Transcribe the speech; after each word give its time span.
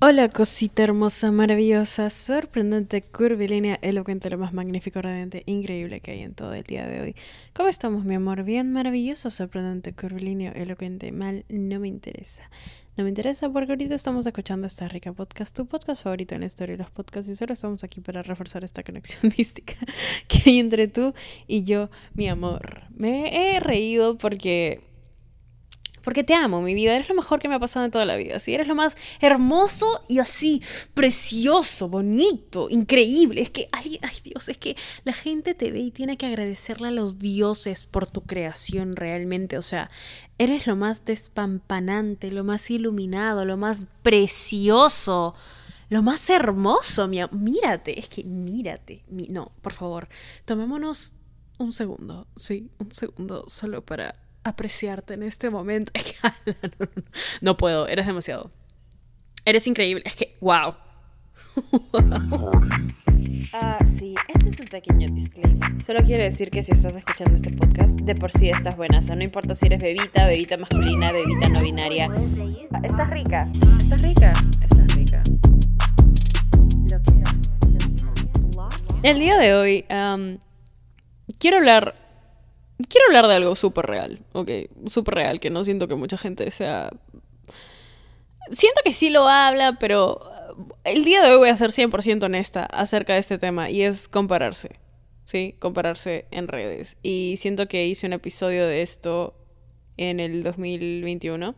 Hola, 0.00 0.28
cosita 0.28 0.82
hermosa, 0.82 1.30
maravillosa, 1.30 2.10
sorprendente, 2.10 3.00
curvilínea, 3.00 3.78
elocuente, 3.80 4.28
lo 4.28 4.36
más 4.36 4.52
magnífico, 4.52 5.00
radiante, 5.00 5.44
increíble 5.46 6.00
que 6.00 6.10
hay 6.10 6.22
en 6.22 6.34
todo 6.34 6.52
el 6.52 6.64
día 6.64 6.84
de 6.86 7.00
hoy. 7.00 7.16
¿Cómo 7.54 7.68
estamos, 7.68 8.04
mi 8.04 8.16
amor? 8.16 8.42
Bien, 8.42 8.72
maravilloso, 8.72 9.30
sorprendente, 9.30 9.94
curvilíneo, 9.94 10.52
elocuente, 10.52 11.12
mal, 11.12 11.44
no 11.48 11.78
me 11.78 11.88
interesa. 11.88 12.50
No 12.96 13.04
me 13.04 13.10
interesa 13.10 13.48
porque 13.50 13.72
ahorita 13.72 13.94
estamos 13.94 14.26
escuchando 14.26 14.66
esta 14.66 14.88
rica 14.88 15.12
podcast, 15.12 15.56
tu 15.56 15.66
podcast 15.66 16.02
favorito 16.02 16.34
en 16.34 16.40
la 16.40 16.46
historia 16.46 16.76
de 16.76 16.82
los 16.82 16.90
podcasts, 16.90 17.30
y 17.30 17.36
solo 17.36 17.54
estamos 17.54 17.84
aquí 17.84 18.00
para 18.00 18.20
reforzar 18.22 18.64
esta 18.64 18.82
conexión 18.82 19.32
mística 19.38 19.76
que 20.26 20.50
hay 20.50 20.58
entre 20.58 20.88
tú 20.88 21.14
y 21.46 21.64
yo, 21.64 21.88
mi 22.14 22.28
amor. 22.28 22.82
Me 22.90 23.54
he 23.56 23.60
reído 23.60 24.18
porque 24.18 24.93
porque 26.04 26.22
te 26.22 26.34
amo, 26.34 26.60
mi 26.60 26.74
vida. 26.74 26.94
Eres 26.94 27.08
lo 27.08 27.14
mejor 27.14 27.40
que 27.40 27.48
me 27.48 27.54
ha 27.54 27.58
pasado 27.58 27.84
en 27.84 27.90
toda 27.90 28.04
la 28.04 28.16
vida. 28.16 28.38
¿sí? 28.38 28.54
Eres 28.54 28.68
lo 28.68 28.74
más 28.74 28.96
hermoso 29.20 30.04
y 30.08 30.18
así, 30.18 30.62
precioso, 30.94 31.88
bonito, 31.88 32.68
increíble. 32.70 33.40
Es 33.40 33.50
que, 33.50 33.68
ay, 33.72 33.98
ay 34.02 34.16
Dios, 34.22 34.48
es 34.48 34.58
que 34.58 34.76
la 35.04 35.12
gente 35.12 35.54
te 35.54 35.70
ve 35.70 35.80
y 35.80 35.90
tiene 35.90 36.16
que 36.16 36.26
agradecerle 36.26 36.88
a 36.88 36.92
los 36.92 37.18
dioses 37.18 37.86
por 37.86 38.06
tu 38.06 38.20
creación 38.20 38.94
realmente. 38.94 39.58
O 39.58 39.62
sea, 39.62 39.90
eres 40.38 40.66
lo 40.66 40.76
más 40.76 41.04
despampanante, 41.04 42.30
lo 42.30 42.44
más 42.44 42.70
iluminado, 42.70 43.44
lo 43.44 43.56
más 43.56 43.86
precioso. 44.02 45.34
Lo 45.90 46.02
más 46.02 46.28
hermoso, 46.30 47.06
mi 47.08 47.20
Mírate, 47.30 48.00
es 48.00 48.08
que 48.08 48.24
mírate. 48.24 49.04
no, 49.08 49.52
por 49.60 49.72
favor, 49.74 50.08
tomémonos 50.44 51.12
un 51.58 51.72
segundo, 51.72 52.26
sí, 52.36 52.70
un 52.78 52.90
segundo 52.90 53.44
solo 53.48 53.84
para 53.84 54.14
apreciarte 54.44 55.14
en 55.14 55.22
este 55.22 55.50
momento. 55.50 55.92
no, 57.40 57.56
puedo, 57.56 57.88
eres 57.88 58.06
demasiado. 58.06 58.50
Eres 59.44 59.66
increíble, 59.66 60.02
es 60.06 60.16
que, 60.16 60.36
wow. 60.40 60.74
Ah, 63.56 63.78
sí, 63.98 64.16
este 64.26 64.48
es 64.48 64.58
un 64.58 64.66
pequeño 64.66 65.08
disclaimer. 65.10 65.80
Solo 65.80 66.02
quiero 66.02 66.24
decir 66.24 66.50
que 66.50 66.64
si 66.64 66.72
estás 66.72 66.96
escuchando 66.96 67.36
este 67.36 67.50
podcast, 67.50 68.00
de 68.00 68.16
por 68.16 68.32
sí 68.32 68.50
estás 68.50 68.76
buena. 68.76 68.98
O 68.98 69.02
sea, 69.02 69.14
no 69.14 69.22
importa 69.22 69.54
si 69.54 69.66
eres 69.66 69.80
bebita, 69.80 70.26
bebita 70.26 70.56
masculina, 70.56 71.12
bebita 71.12 71.48
no 71.48 71.60
binaria. 71.60 72.10
Estás 72.82 73.10
rica. 73.10 73.48
Estás 73.52 74.02
rica. 74.02 74.32
Estás 74.60 74.96
rica. 74.96 75.22
Lo 76.90 77.00
quiero. 77.02 77.30
El 79.04 79.18
día 79.20 79.38
de 79.38 79.54
hoy 79.54 79.84
quiero 81.38 81.58
hablar 81.58 81.94
quiero 82.88 83.06
hablar 83.06 83.28
de 83.28 83.34
algo 83.34 83.56
súper 83.56 83.86
real, 83.86 84.20
ok, 84.32 84.50
súper 84.86 85.14
real, 85.14 85.40
que 85.40 85.50
no 85.50 85.64
siento 85.64 85.88
que 85.88 85.94
mucha 85.94 86.18
gente 86.18 86.50
sea... 86.50 86.90
Siento 88.50 88.80
que 88.84 88.92
sí 88.92 89.10
lo 89.10 89.26
habla, 89.26 89.78
pero 89.78 90.20
uh, 90.56 90.74
el 90.84 91.04
día 91.04 91.22
de 91.22 91.30
hoy 91.30 91.38
voy 91.38 91.48
a 91.48 91.56
ser 91.56 91.70
100% 91.70 92.24
honesta 92.24 92.64
acerca 92.64 93.14
de 93.14 93.20
este 93.20 93.38
tema 93.38 93.70
y 93.70 93.82
es 93.82 94.06
compararse, 94.06 94.72
¿sí? 95.24 95.56
Compararse 95.58 96.26
en 96.30 96.48
redes. 96.48 96.98
Y 97.02 97.36
siento 97.38 97.68
que 97.68 97.86
hice 97.86 98.06
un 98.06 98.12
episodio 98.12 98.66
de 98.66 98.82
esto 98.82 99.34
en 99.96 100.20
el 100.20 100.42
2021 100.42 101.54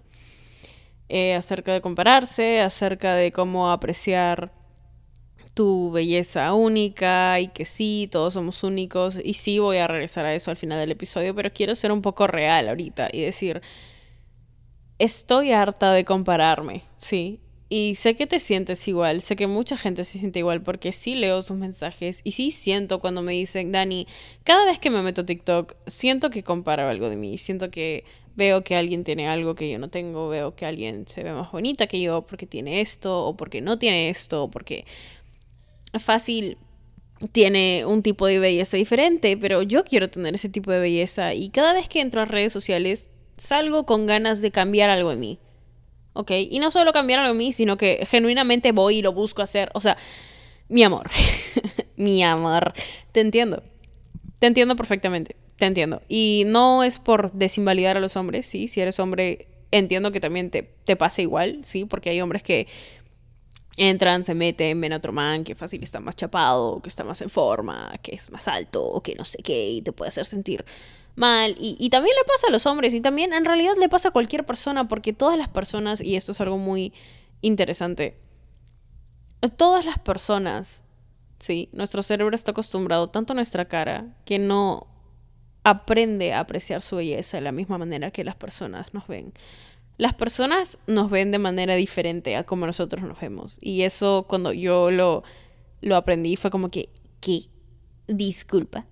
eh, 1.08 1.34
acerca 1.34 1.72
de 1.72 1.80
compararse, 1.80 2.60
acerca 2.60 3.14
de 3.14 3.32
cómo 3.32 3.70
apreciar 3.70 4.52
tu 5.56 5.90
belleza 5.90 6.52
única 6.52 7.40
y 7.40 7.48
que 7.48 7.64
sí, 7.64 8.10
todos 8.12 8.34
somos 8.34 8.62
únicos 8.62 9.18
y 9.24 9.32
sí 9.32 9.58
voy 9.58 9.78
a 9.78 9.86
regresar 9.86 10.26
a 10.26 10.34
eso 10.34 10.50
al 10.50 10.58
final 10.58 10.78
del 10.78 10.90
episodio, 10.90 11.34
pero 11.34 11.50
quiero 11.50 11.74
ser 11.74 11.92
un 11.92 12.02
poco 12.02 12.26
real 12.26 12.68
ahorita 12.68 13.08
y 13.10 13.22
decir, 13.22 13.62
estoy 14.98 15.52
harta 15.52 15.92
de 15.92 16.04
compararme, 16.04 16.82
sí. 16.98 17.40
Y 17.70 17.94
sé 17.94 18.14
que 18.14 18.26
te 18.26 18.38
sientes 18.38 18.86
igual, 18.86 19.22
sé 19.22 19.34
que 19.34 19.46
mucha 19.46 19.78
gente 19.78 20.04
se 20.04 20.18
siente 20.18 20.40
igual 20.40 20.62
porque 20.62 20.92
sí 20.92 21.14
leo 21.14 21.40
sus 21.40 21.56
mensajes 21.56 22.20
y 22.22 22.32
sí 22.32 22.50
siento 22.50 23.00
cuando 23.00 23.22
me 23.22 23.32
dicen, 23.32 23.72
Dani, 23.72 24.06
cada 24.44 24.66
vez 24.66 24.78
que 24.78 24.90
me 24.90 25.00
meto 25.00 25.24
TikTok, 25.24 25.74
siento 25.86 26.28
que 26.28 26.42
comparo 26.42 26.86
algo 26.86 27.08
de 27.08 27.16
mí, 27.16 27.38
siento 27.38 27.70
que 27.70 28.04
veo 28.36 28.62
que 28.62 28.76
alguien 28.76 29.02
tiene 29.02 29.26
algo 29.26 29.54
que 29.54 29.70
yo 29.70 29.78
no 29.78 29.88
tengo, 29.88 30.28
veo 30.28 30.54
que 30.54 30.66
alguien 30.66 31.08
se 31.08 31.24
ve 31.24 31.32
más 31.32 31.50
bonita 31.50 31.86
que 31.86 32.00
yo 32.00 32.22
porque 32.26 32.46
tiene 32.46 32.82
esto 32.82 33.24
o 33.24 33.36
porque 33.36 33.62
no 33.62 33.78
tiene 33.78 34.10
esto 34.10 34.44
o 34.44 34.50
porque 34.50 34.84
fácil 35.98 36.58
tiene 37.32 37.84
un 37.86 38.02
tipo 38.02 38.26
de 38.26 38.38
belleza 38.38 38.76
diferente, 38.76 39.36
pero 39.36 39.62
yo 39.62 39.84
quiero 39.84 40.10
tener 40.10 40.34
ese 40.34 40.48
tipo 40.48 40.70
de 40.70 40.80
belleza 40.80 41.34
y 41.34 41.48
cada 41.48 41.72
vez 41.72 41.88
que 41.88 42.00
entro 42.00 42.20
a 42.20 42.24
redes 42.26 42.52
sociales 42.52 43.10
salgo 43.36 43.86
con 43.86 44.06
ganas 44.06 44.40
de 44.40 44.50
cambiar 44.50 44.90
algo 44.90 45.12
en 45.12 45.20
mí. 45.20 45.38
¿Ok? 46.12 46.30
Y 46.50 46.58
no 46.60 46.70
solo 46.70 46.92
cambiar 46.92 47.20
algo 47.20 47.32
en 47.32 47.38
mí, 47.38 47.52
sino 47.52 47.76
que 47.76 48.06
genuinamente 48.08 48.72
voy 48.72 48.98
y 48.98 49.02
lo 49.02 49.12
busco 49.12 49.42
hacer. 49.42 49.70
O 49.74 49.80
sea, 49.80 49.98
mi 50.68 50.82
amor, 50.82 51.10
mi 51.96 52.22
amor, 52.22 52.72
te 53.12 53.20
entiendo. 53.20 53.62
Te 54.38 54.46
entiendo 54.46 54.76
perfectamente, 54.76 55.36
te 55.56 55.66
entiendo. 55.66 56.02
Y 56.08 56.44
no 56.46 56.84
es 56.84 56.98
por 56.98 57.32
desinvalidar 57.32 57.96
a 57.96 58.00
los 58.00 58.16
hombres, 58.16 58.46
¿sí? 58.46 58.68
Si 58.68 58.80
eres 58.80 58.98
hombre, 58.98 59.48
entiendo 59.70 60.10
que 60.12 60.20
también 60.20 60.50
te, 60.50 60.62
te 60.62 60.96
pasa 60.96 61.22
igual, 61.22 61.60
¿sí? 61.64 61.84
Porque 61.84 62.10
hay 62.10 62.20
hombres 62.20 62.42
que 62.42 62.66
entran, 63.76 64.24
se 64.24 64.34
meten, 64.34 64.80
ven 64.80 64.92
a 64.92 64.96
otro 64.96 65.12
man 65.12 65.44
que 65.44 65.54
fácil 65.54 65.82
está 65.82 66.00
más 66.00 66.16
chapado, 66.16 66.80
que 66.80 66.88
está 66.88 67.04
más 67.04 67.20
en 67.20 67.30
forma, 67.30 67.92
que 68.02 68.14
es 68.14 68.30
más 68.30 68.48
alto, 68.48 69.00
que 69.04 69.14
no 69.14 69.24
sé 69.24 69.38
qué, 69.42 69.70
y 69.70 69.82
te 69.82 69.92
puede 69.92 70.08
hacer 70.08 70.24
sentir 70.24 70.64
mal. 71.14 71.54
Y, 71.58 71.76
y, 71.78 71.90
también 71.90 72.14
le 72.16 72.24
pasa 72.24 72.48
a 72.48 72.50
los 72.50 72.66
hombres, 72.66 72.94
y 72.94 73.00
también 73.00 73.32
en 73.32 73.44
realidad 73.44 73.74
le 73.78 73.88
pasa 73.88 74.08
a 74.08 74.10
cualquier 74.12 74.46
persona, 74.46 74.88
porque 74.88 75.12
todas 75.12 75.36
las 75.38 75.48
personas, 75.48 76.00
y 76.00 76.16
esto 76.16 76.32
es 76.32 76.40
algo 76.40 76.58
muy 76.58 76.92
interesante, 77.42 78.18
todas 79.56 79.84
las 79.84 79.98
personas, 79.98 80.84
sí, 81.38 81.68
nuestro 81.72 82.02
cerebro 82.02 82.34
está 82.34 82.52
acostumbrado 82.52 83.08
tanto 83.08 83.32
a 83.32 83.36
nuestra 83.36 83.66
cara 83.66 84.16
que 84.24 84.38
no 84.38 84.86
aprende 85.64 86.32
a 86.32 86.40
apreciar 86.40 86.80
su 86.80 86.96
belleza 86.96 87.38
de 87.38 87.42
la 87.42 87.52
misma 87.52 87.76
manera 87.76 88.10
que 88.10 88.24
las 88.24 88.36
personas 88.36 88.94
nos 88.94 89.06
ven 89.08 89.32
las 89.98 90.14
personas 90.14 90.78
nos 90.86 91.10
ven 91.10 91.30
de 91.30 91.38
manera 91.38 91.74
diferente 91.74 92.36
a 92.36 92.44
como 92.44 92.66
nosotros 92.66 93.02
nos 93.02 93.20
vemos. 93.20 93.58
Y 93.60 93.82
eso 93.82 94.26
cuando 94.28 94.52
yo 94.52 94.90
lo, 94.90 95.22
lo 95.80 95.96
aprendí 95.96 96.36
fue 96.36 96.50
como 96.50 96.68
que, 96.68 96.90
¿qué? 97.20 97.40
Disculpa. 98.06 98.86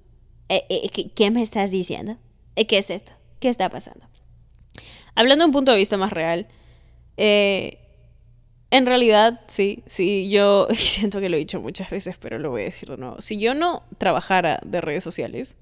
Eh, 0.48 0.64
eh, 0.69 1.10
¿Qué, 1.14 1.31
me 1.31 1.43
estás 1.43 1.70
diciendo? 1.70 2.16
Eh, 2.56 2.66
¿Qué 2.66 2.78
es 2.78 2.91
esto? 2.91 3.12
¿Qué 3.38 3.48
está 3.48 3.69
pasando? 3.69 4.06
Hablando 5.14 5.44
de 5.44 5.47
un 5.47 5.53
punto 5.53 5.72
de 5.72 5.78
vista 5.78 5.97
más 5.97 6.12
real, 6.12 6.48
en 8.75 8.87
realidad, 8.87 9.43
sí, 9.47 9.84
sí, 9.87 10.31
yo 10.31 10.66
siento 10.75 11.20
que 11.20 11.28
lo 11.28 11.37
he 11.37 11.38
dicho 11.38 11.60
muchas 11.60 11.91
veces, 11.91 12.19
pero 12.19 12.38
lo 12.38 12.50
voy 12.50 12.62
a 12.62 12.66
decir 12.66 12.88
de 12.88 12.97
nuevo. 12.97 13.20
Si 13.20 13.38
yo 13.38 13.54
no 13.54 13.84
trabajara 13.98 14.60
de 14.64 14.81
redes 14.81 15.04
sociales, 15.04 15.56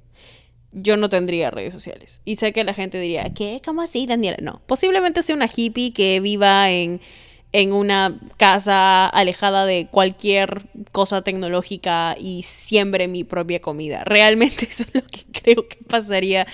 yo 0.73 0.97
no 0.97 1.09
tendría 1.09 1.51
redes 1.51 1.73
sociales. 1.73 2.21
Y 2.25 2.37
sé 2.37 2.53
que 2.53 2.65
la 2.65 2.75
gente 2.75 2.99
diría, 2.99 3.25
¿qué? 3.35 3.61
¿Cómo 3.65 3.83
así, 3.83 4.07
Daniela? 4.07 4.39
No, 4.41 4.63
posiblemente 4.67 5.23
sea 5.23 5.37
una 5.37 5.49
hippie 5.55 5.93
que 5.93 6.21
viva 6.21 6.71
en, 6.71 7.01
en 7.53 7.73
una 7.73 8.19
casa 8.39 9.07
alejada 9.07 9.67
de 9.67 9.89
cualquier 9.91 10.63
cosa 10.91 11.23
tecnológica 11.23 12.17
y 12.19 12.43
siembre 12.43 13.09
mi 13.09 13.25
propia 13.25 13.61
comida. 13.61 14.03
Realmente 14.05 14.67
eso 14.71 14.85
es 14.85 14.95
lo 14.95 15.03
que 15.03 15.25
creo 15.33 15.69
que 15.69 15.79
pasaría. 15.87 16.47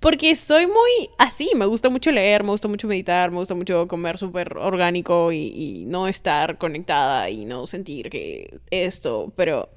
Porque 0.00 0.36
soy 0.36 0.68
muy 0.68 1.10
así, 1.18 1.50
me 1.56 1.66
gusta 1.66 1.88
mucho 1.88 2.12
leer, 2.12 2.44
me 2.44 2.50
gusta 2.50 2.68
mucho 2.68 2.86
meditar, 2.86 3.32
me 3.32 3.38
gusta 3.38 3.54
mucho 3.54 3.88
comer 3.88 4.16
súper 4.16 4.56
orgánico 4.56 5.32
y, 5.32 5.48
y 5.48 5.84
no 5.86 6.06
estar 6.06 6.56
conectada 6.56 7.28
y 7.28 7.44
no 7.44 7.66
sentir 7.66 8.08
que 8.10 8.60
esto, 8.70 9.32
pero... 9.36 9.70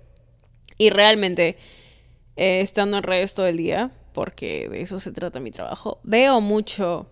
Y 0.77 0.89
realmente 0.89 1.57
eh, 2.41 2.61
estando 2.61 2.97
en 2.97 3.03
redes 3.03 3.35
todo 3.35 3.45
el 3.45 3.55
día, 3.55 3.91
porque 4.13 4.67
de 4.67 4.81
eso 4.81 4.99
se 4.99 5.11
trata 5.11 5.39
mi 5.39 5.51
trabajo, 5.51 5.99
veo 6.01 6.41
mucho, 6.41 7.05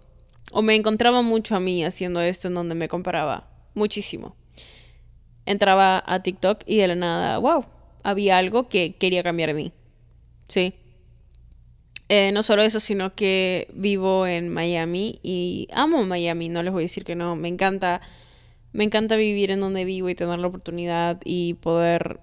o 0.51 0.63
me 0.63 0.73
encontraba 0.73 1.21
mucho 1.21 1.55
a 1.55 1.59
mí 1.59 1.85
haciendo 1.85 2.19
esto 2.19 2.47
en 2.47 2.55
donde 2.55 2.73
me 2.73 2.87
comparaba 2.87 3.47
muchísimo. 3.75 4.35
Entraba 5.45 6.03
a 6.03 6.23
TikTok 6.23 6.63
y 6.65 6.77
de 6.77 6.87
la 6.87 6.95
nada, 6.95 7.37
wow, 7.37 7.63
había 8.01 8.39
algo 8.39 8.69
que 8.69 8.95
quería 8.95 9.21
cambiar 9.21 9.51
en 9.51 9.55
mí. 9.55 9.73
Sí. 10.47 10.73
Eh, 12.07 12.31
no 12.31 12.41
solo 12.41 12.63
eso, 12.63 12.79
sino 12.79 13.13
que 13.13 13.67
vivo 13.71 14.25
en 14.25 14.49
Miami 14.49 15.19
y 15.21 15.67
amo 15.71 16.03
Miami, 16.07 16.49
no 16.49 16.63
les 16.63 16.73
voy 16.73 16.81
a 16.81 16.85
decir 16.85 17.05
que 17.05 17.13
no, 17.13 17.35
me 17.35 17.49
encanta, 17.49 18.01
me 18.71 18.83
encanta 18.83 19.15
vivir 19.15 19.51
en 19.51 19.59
donde 19.59 19.85
vivo 19.85 20.09
y 20.09 20.15
tener 20.15 20.39
la 20.39 20.47
oportunidad 20.47 21.21
y 21.23 21.53
poder 21.53 22.19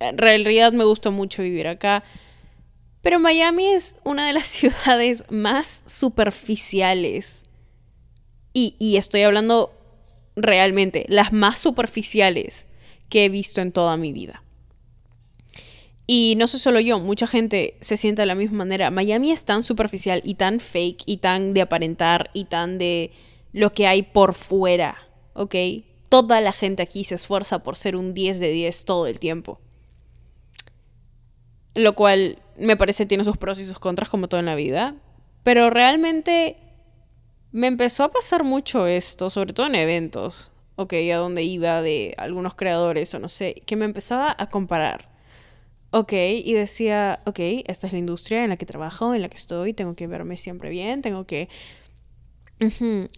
en 0.00 0.18
realidad 0.18 0.72
me 0.72 0.84
gusta 0.84 1.10
mucho 1.10 1.42
vivir 1.42 1.68
acá. 1.68 2.02
Pero 3.02 3.18
Miami 3.18 3.68
es 3.68 3.98
una 4.04 4.26
de 4.26 4.32
las 4.32 4.46
ciudades 4.48 5.24
más 5.30 5.82
superficiales. 5.86 7.44
Y, 8.52 8.96
estoy 8.96 9.22
hablando 9.22 9.72
realmente, 10.34 11.06
las 11.08 11.32
más 11.32 11.60
superficiales 11.60 12.66
que 13.08 13.24
he 13.24 13.28
visto 13.28 13.60
en 13.60 13.70
toda 13.70 13.96
mi 13.96 14.12
vida. 14.12 14.42
Y 16.08 16.34
no 16.36 16.48
sé 16.48 16.58
solo 16.58 16.80
yo, 16.80 16.98
mucha 16.98 17.28
gente 17.28 17.76
se 17.80 17.96
siente 17.96 18.22
de 18.22 18.26
la 18.26 18.34
misma 18.34 18.58
manera. 18.58 18.90
Miami 18.90 19.30
es 19.30 19.44
tan 19.44 19.62
superficial 19.62 20.20
y 20.24 20.34
tan 20.34 20.58
fake 20.58 21.04
y 21.06 21.18
tan 21.18 21.54
de 21.54 21.60
aparentar 21.60 22.30
y 22.34 22.46
tan 22.46 22.78
de 22.78 23.12
lo 23.52 23.72
que 23.72 23.86
hay 23.86 24.02
por 24.02 24.34
fuera, 24.34 25.08
¿ok? 25.34 25.54
toda 26.10 26.40
la 26.42 26.52
gente 26.52 26.82
aquí 26.82 27.04
se 27.04 27.14
esfuerza 27.14 27.62
por 27.62 27.76
ser 27.76 27.96
un 27.96 28.12
10 28.12 28.40
de 28.40 28.50
10 28.50 28.84
todo 28.84 29.06
el 29.06 29.18
tiempo. 29.18 29.58
Lo 31.74 31.94
cual 31.94 32.38
me 32.56 32.76
parece 32.76 33.06
tiene 33.06 33.24
sus 33.24 33.36
pros 33.36 33.58
y 33.58 33.66
sus 33.66 33.78
contras 33.78 34.08
como 34.08 34.28
todo 34.28 34.40
en 34.40 34.46
la 34.46 34.54
vida. 34.54 34.96
Pero 35.42 35.70
realmente 35.70 36.56
me 37.52 37.66
empezó 37.66 38.04
a 38.04 38.10
pasar 38.10 38.44
mucho 38.44 38.86
esto, 38.86 39.30
sobre 39.30 39.52
todo 39.52 39.66
en 39.66 39.74
eventos, 39.74 40.52
ok, 40.76 40.94
a 41.12 41.16
donde 41.16 41.42
iba 41.42 41.82
de 41.82 42.14
algunos 42.18 42.54
creadores 42.54 43.14
o 43.14 43.18
no 43.18 43.28
sé, 43.28 43.62
que 43.66 43.76
me 43.76 43.84
empezaba 43.84 44.34
a 44.38 44.48
comparar. 44.48 45.08
Ok, 45.92 46.12
y 46.12 46.52
decía, 46.52 47.20
ok, 47.26 47.40
esta 47.66 47.88
es 47.88 47.92
la 47.92 47.98
industria 47.98 48.44
en 48.44 48.50
la 48.50 48.56
que 48.56 48.66
trabajo, 48.66 49.12
en 49.12 49.22
la 49.22 49.28
que 49.28 49.36
estoy, 49.36 49.72
tengo 49.72 49.96
que 49.96 50.06
verme 50.06 50.36
siempre 50.36 50.70
bien, 50.70 51.02
tengo 51.02 51.26
que 51.26 51.48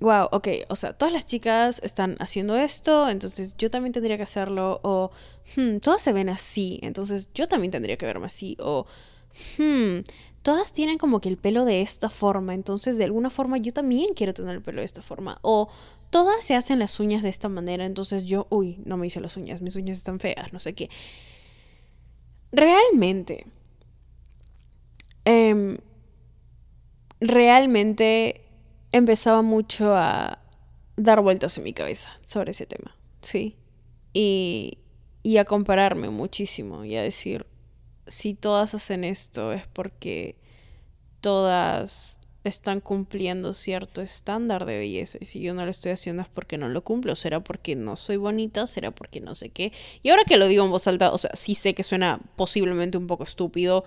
Wow, 0.00 0.28
ok, 0.30 0.48
o 0.68 0.76
sea, 0.76 0.92
todas 0.92 1.12
las 1.12 1.26
chicas 1.26 1.80
están 1.82 2.16
haciendo 2.20 2.56
esto, 2.56 3.08
entonces 3.08 3.56
yo 3.56 3.70
también 3.70 3.92
tendría 3.92 4.16
que 4.16 4.22
hacerlo, 4.22 4.78
o 4.84 5.10
hmm, 5.56 5.78
todas 5.78 6.00
se 6.02 6.12
ven 6.12 6.28
así, 6.28 6.78
entonces 6.82 7.28
yo 7.34 7.48
también 7.48 7.72
tendría 7.72 7.96
que 7.96 8.06
verme 8.06 8.26
así, 8.26 8.56
o 8.60 8.86
hmm, 9.58 10.00
todas 10.42 10.72
tienen 10.72 10.98
como 10.98 11.20
que 11.20 11.28
el 11.28 11.38
pelo 11.38 11.64
de 11.64 11.80
esta 11.82 12.08
forma, 12.08 12.54
entonces 12.54 12.98
de 12.98 13.04
alguna 13.04 13.30
forma 13.30 13.58
yo 13.58 13.72
también 13.72 14.14
quiero 14.14 14.32
tener 14.32 14.54
el 14.54 14.62
pelo 14.62 14.80
de 14.80 14.84
esta 14.86 15.02
forma, 15.02 15.38
o 15.42 15.68
todas 16.10 16.44
se 16.44 16.54
hacen 16.54 16.78
las 16.78 17.00
uñas 17.00 17.22
de 17.22 17.28
esta 17.30 17.48
manera, 17.48 17.84
entonces 17.84 18.24
yo, 18.24 18.46
uy, 18.50 18.78
no 18.84 18.96
me 18.96 19.08
hice 19.08 19.20
las 19.20 19.36
uñas, 19.36 19.60
mis 19.60 19.74
uñas 19.76 19.98
están 19.98 20.20
feas, 20.20 20.52
no 20.52 20.60
sé 20.60 20.74
qué. 20.74 20.88
Realmente, 22.52 23.44
em, 25.24 25.78
realmente 27.20 28.41
empezaba 28.92 29.42
mucho 29.42 29.94
a 29.94 30.38
dar 30.96 31.20
vueltas 31.20 31.56
en 31.58 31.64
mi 31.64 31.72
cabeza 31.72 32.10
sobre 32.24 32.52
ese 32.52 32.66
tema, 32.66 32.96
¿sí? 33.22 33.56
Y, 34.12 34.78
y 35.22 35.38
a 35.38 35.44
compararme 35.44 36.10
muchísimo 36.10 36.84
y 36.84 36.96
a 36.96 37.02
decir, 37.02 37.46
si 38.06 38.34
todas 38.34 38.74
hacen 38.74 39.04
esto 39.04 39.52
es 39.52 39.66
porque 39.66 40.36
todas 41.20 42.20
están 42.44 42.80
cumpliendo 42.80 43.54
cierto 43.54 44.02
estándar 44.02 44.66
de 44.66 44.78
belleza. 44.78 45.18
Y 45.20 45.26
si 45.26 45.40
yo 45.40 45.54
no 45.54 45.64
lo 45.64 45.70
estoy 45.70 45.92
haciendo 45.92 46.22
es 46.22 46.28
porque 46.28 46.58
no 46.58 46.68
lo 46.68 46.82
cumplo. 46.82 47.14
Será 47.14 47.40
porque 47.40 47.76
no 47.76 47.96
soy 47.96 48.16
bonita, 48.16 48.66
será 48.66 48.90
porque 48.90 49.20
no 49.20 49.34
sé 49.34 49.50
qué. 49.50 49.72
Y 50.02 50.10
ahora 50.10 50.24
que 50.24 50.36
lo 50.36 50.48
digo 50.48 50.64
en 50.64 50.70
voz 50.70 50.86
alta, 50.88 51.12
o 51.12 51.18
sea, 51.18 51.30
sí 51.34 51.54
sé 51.54 51.74
que 51.74 51.84
suena 51.84 52.20
posiblemente 52.36 52.98
un 52.98 53.06
poco 53.06 53.24
estúpido. 53.24 53.84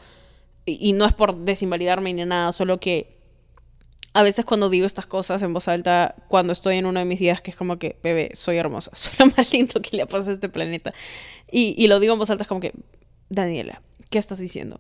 Y, 0.66 0.90
y 0.90 0.94
no 0.94 1.06
es 1.06 1.14
por 1.14 1.38
desinvalidarme 1.38 2.14
ni 2.14 2.26
nada, 2.26 2.52
solo 2.52 2.80
que 2.80 3.16
a 4.16 4.24
veces 4.24 4.46
cuando 4.46 4.70
digo 4.70 4.86
estas 4.86 5.08
cosas 5.08 5.42
en 5.42 5.52
voz 5.52 5.68
alta, 5.68 6.16
cuando 6.30 6.54
estoy 6.54 6.78
en 6.78 6.86
uno 6.86 7.02
de 7.02 7.06
mis 7.06 7.20
días, 7.20 7.42
que 7.42 7.52
es 7.52 7.58
como 7.58 7.78
que, 7.78 8.00
bebé, 8.02 8.32
soy 8.34 8.56
hermosa, 8.56 8.92
soy 8.96 9.12
lo 9.20 9.26
más 9.36 9.52
lindo 9.52 9.82
que 9.82 9.98
le 9.98 10.04
ha 10.04 10.06
pasado 10.06 10.32
a 10.32 10.34
este 10.36 10.48
planeta. 10.48 10.94
Y, 11.52 11.76
y 11.78 11.88
lo 11.88 12.00
digo 12.00 12.14
en 12.14 12.20
voz 12.20 12.30
alta, 12.30 12.44
es 12.44 12.48
como 12.48 12.62
que, 12.62 12.72
Daniela, 13.28 13.82
¿qué 14.10 14.18
estás 14.18 14.38
diciendo? 14.38 14.80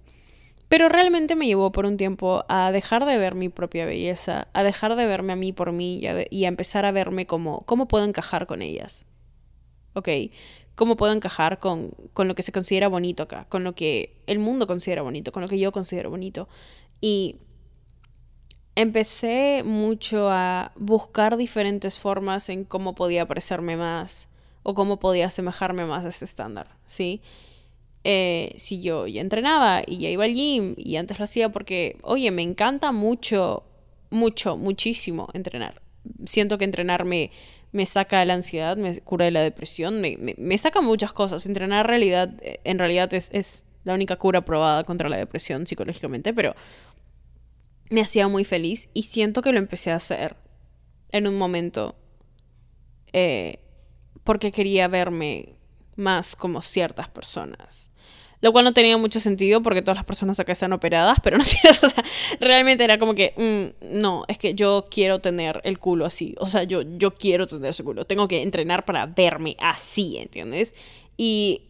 Pero 0.69 0.87
realmente 0.87 1.35
me 1.35 1.47
llevó 1.47 1.73
por 1.73 1.85
un 1.85 1.97
tiempo 1.97 2.45
a 2.47 2.71
dejar 2.71 3.05
de 3.05 3.17
ver 3.17 3.35
mi 3.35 3.49
propia 3.49 3.85
belleza, 3.85 4.47
a 4.53 4.63
dejar 4.63 4.95
de 4.95 5.05
verme 5.05 5.33
a 5.33 5.35
mí 5.35 5.51
por 5.51 5.73
mí 5.73 5.99
y 5.99 6.07
a, 6.07 6.25
y 6.29 6.45
a 6.45 6.47
empezar 6.47 6.85
a 6.85 6.93
verme 6.93 7.27
como, 7.27 7.65
¿cómo 7.65 7.89
puedo 7.89 8.05
encajar 8.05 8.47
con 8.47 8.61
ellas? 8.61 9.05
¿Ok? 9.95 10.07
¿Cómo 10.75 10.95
puedo 10.95 11.11
encajar 11.11 11.59
con, 11.59 11.91
con 12.13 12.29
lo 12.29 12.35
que 12.35 12.41
se 12.41 12.53
considera 12.53 12.88
bonito 12.88 13.23
acá? 13.23 13.47
Con 13.49 13.65
lo 13.65 13.75
que 13.75 14.23
el 14.27 14.39
mundo 14.39 14.65
considera 14.65 15.01
bonito, 15.01 15.33
con 15.33 15.41
lo 15.41 15.49
que 15.49 15.59
yo 15.59 15.73
considero 15.73 16.09
bonito. 16.09 16.47
Y 17.01 17.41
empecé 18.75 19.63
mucho 19.63 20.30
a 20.30 20.72
buscar 20.75 21.38
diferentes 21.38 21.98
formas 21.98 22.50
en 22.50 22.66
cómo 22.66 22.94
podía 22.94 23.27
parecerme 23.27 23.77
más 23.77 24.27
o 24.63 24.74
cómo 24.74 25.00
podía 25.00 25.27
asemejarme 25.27 25.86
más 25.86 26.06
a 26.06 26.10
este 26.10 26.25
estándar, 26.25 26.68
¿sí? 26.86 27.22
Eh, 28.04 28.54
si 28.57 28.81
yo 28.81 29.07
ya 29.07 29.22
entrenaba 29.22 29.81
y 29.86 29.98
ya 29.98 30.10
iba 30.10 30.25
al 30.25 30.33
gym 30.33 30.75
y 30.77 30.98
antes 30.98 31.18
lo 31.18 31.25
hacía 31.25 31.50
porque, 31.50 31.98
oye, 32.04 32.30
me 32.31 32.44
encanta 32.44 32.92
mucho, 32.92 33.63
mucho, 34.10 34.57
muchísimo 34.57 35.30
entrenar. 35.33 35.81
Siento 36.25 36.57
que 36.57 36.66
entrenar 36.66 37.06
me, 37.06 37.31
saca 37.86 38.24
la 38.25 38.36
ansiedad, 38.36 38.77
me 38.77 39.00
cura 39.01 39.25
de 39.25 39.31
la 39.31 39.42
depresión, 39.42 40.01
me, 40.01 40.18
me, 40.38 40.57
saca 40.57 40.81
muchas 40.81 41.13
cosas. 41.13 41.45
Entrenar 41.45 41.88
realidad, 41.88 42.31
en 42.63 42.77
realidad 42.77 43.12
es, 43.13 43.30
es 43.33 43.66
la 43.86 43.94
única 43.94 44.18
cura 44.18 44.42
probada 44.42 44.83
contra 44.83 45.10
la 45.10 45.18
depresión 45.18 45.66
psicológicamente, 45.66 46.33
pero 46.33 46.54
me 47.89 48.01
hacía 48.01 48.27
muy 48.27 48.45
feliz 48.45 48.89
y 48.93 49.03
siento 49.03 49.41
que 49.41 49.51
lo 49.51 49.59
empecé 49.59 49.91
a 49.91 49.95
hacer 49.95 50.35
en 51.11 51.27
un 51.27 51.37
momento 51.37 51.95
eh, 53.13 53.59
porque 54.23 54.51
quería 54.51 54.87
verme 54.87 55.55
más 55.95 56.35
como 56.35 56.61
ciertas 56.61 57.07
personas. 57.07 57.91
Lo 58.41 58.51
cual 58.51 58.65
no 58.65 58.73
tenía 58.73 58.97
mucho 58.97 59.19
sentido 59.19 59.63
porque 59.63 59.81
todas 59.81 59.95
las 59.95 60.05
personas 60.05 60.39
acá 60.39 60.51
están 60.51 60.73
operadas, 60.73 61.19
pero 61.23 61.37
no 61.39 61.43
tienes, 61.43 61.81
o 61.83 61.89
sea, 61.89 62.03
realmente 62.39 62.83
era 62.83 62.99
como 62.99 63.15
que, 63.15 63.33
mm, 63.37 63.99
no, 63.99 64.25
es 64.27 64.38
que 64.38 64.53
yo 64.53 64.85
quiero 64.89 65.19
tener 65.19 65.61
el 65.63 65.79
culo 65.79 66.05
así, 66.05 66.35
o 66.38 66.45
sea, 66.45 66.63
yo, 66.63 66.81
yo 66.97 67.15
quiero 67.15 67.47
tener 67.47 67.69
ese 67.71 67.83
culo, 67.83 68.03
tengo 68.03 68.27
que 68.27 68.41
entrenar 68.41 68.85
para 68.85 69.05
verme 69.05 69.55
así, 69.59 70.17
¿entiendes? 70.17 70.75
Y 71.17 71.61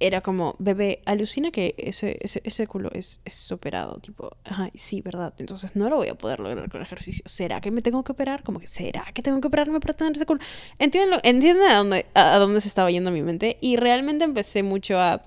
era 0.00 0.22
como, 0.22 0.56
bebé, 0.58 1.02
alucina 1.04 1.50
que 1.50 1.74
ese, 1.76 2.18
ese, 2.22 2.40
ese 2.44 2.66
culo 2.66 2.90
es, 2.92 3.20
es 3.24 3.52
operado. 3.52 3.98
Tipo, 4.00 4.36
ay, 4.44 4.70
sí, 4.74 5.02
¿verdad? 5.02 5.34
Entonces 5.38 5.76
no 5.76 5.88
lo 5.90 5.96
voy 5.96 6.08
a 6.08 6.14
poder 6.14 6.40
lograr 6.40 6.70
con 6.70 6.80
ejercicio. 6.80 7.22
¿Será 7.26 7.60
que 7.60 7.70
me 7.70 7.82
tengo 7.82 8.02
que 8.02 8.12
operar? 8.12 8.42
Como 8.42 8.58
que, 8.58 8.66
¿será 8.66 9.04
que 9.14 9.22
tengo 9.22 9.40
que 9.40 9.48
operarme 9.48 9.78
para 9.78 9.94
tener 9.94 10.14
ese 10.16 10.26
culo? 10.26 10.40
¿Entienden, 10.78 11.20
¿entienden 11.22 11.68
a, 11.68 11.76
dónde, 11.76 12.06
a, 12.14 12.34
a 12.34 12.38
dónde 12.38 12.60
se 12.60 12.68
estaba 12.68 12.90
yendo 12.90 13.10
mi 13.10 13.22
mente? 13.22 13.58
Y 13.60 13.76
realmente 13.76 14.24
empecé 14.24 14.62
mucho 14.62 14.98
a 14.98 15.22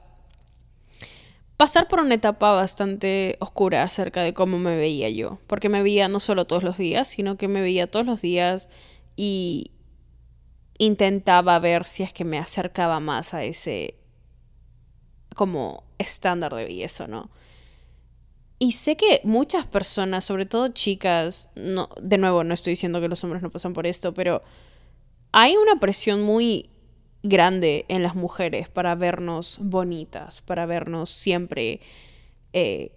pasar 1.56 1.88
por 1.88 2.00
una 2.00 2.16
etapa 2.16 2.52
bastante 2.52 3.38
oscura 3.40 3.84
acerca 3.84 4.24
de 4.24 4.34
cómo 4.34 4.58
me 4.58 4.76
veía 4.76 5.10
yo. 5.10 5.40
Porque 5.46 5.70
me 5.70 5.84
veía 5.84 6.08
no 6.08 6.20
solo 6.20 6.46
todos 6.46 6.64
los 6.64 6.78
días, 6.78 7.08
sino 7.08 7.38
que 7.38 7.48
me 7.48 7.62
veía 7.62 7.90
todos 7.90 8.06
los 8.06 8.22
días 8.22 8.70
y 9.16 9.72
intentaba 10.80 11.60
ver 11.60 11.86
si 11.86 12.04
es 12.04 12.12
que 12.12 12.26
me 12.26 12.40
acercaba 12.40 13.00
más 13.00 13.34
a 13.34 13.44
ese 13.44 14.03
como 15.36 15.84
estándar 15.98 16.54
de 16.54 16.66
belleza, 16.66 17.08
¿no? 17.08 17.30
Y 18.60 18.74
sé 18.74 18.96
que 18.96 19.20
muchas 19.24 19.66
personas, 19.66 20.24
sobre 20.24 20.46
todo 20.46 20.70
chicas, 20.70 21.50
no, 21.56 21.90
de 22.02 22.18
nuevo, 22.18 22.44
no 22.44 22.54
estoy 22.54 22.72
diciendo 22.72 23.02
que 23.02 23.10
los 23.10 23.24
hombres 23.24 23.44
no 23.44 23.50
pasan 23.50 23.74
por 23.74 23.86
esto, 23.88 24.14
pero 24.14 24.42
hay 25.32 25.56
una 25.58 25.80
presión 25.80 26.22
muy 26.22 26.70
grande 27.24 27.86
en 27.88 28.04
las 28.04 28.16
mujeres 28.16 28.70
para 28.70 28.96
vernos 28.96 29.58
bonitas, 29.62 30.42
para 30.42 30.66
vernos 30.66 31.10
siempre 31.10 31.82
eh, 32.54 32.92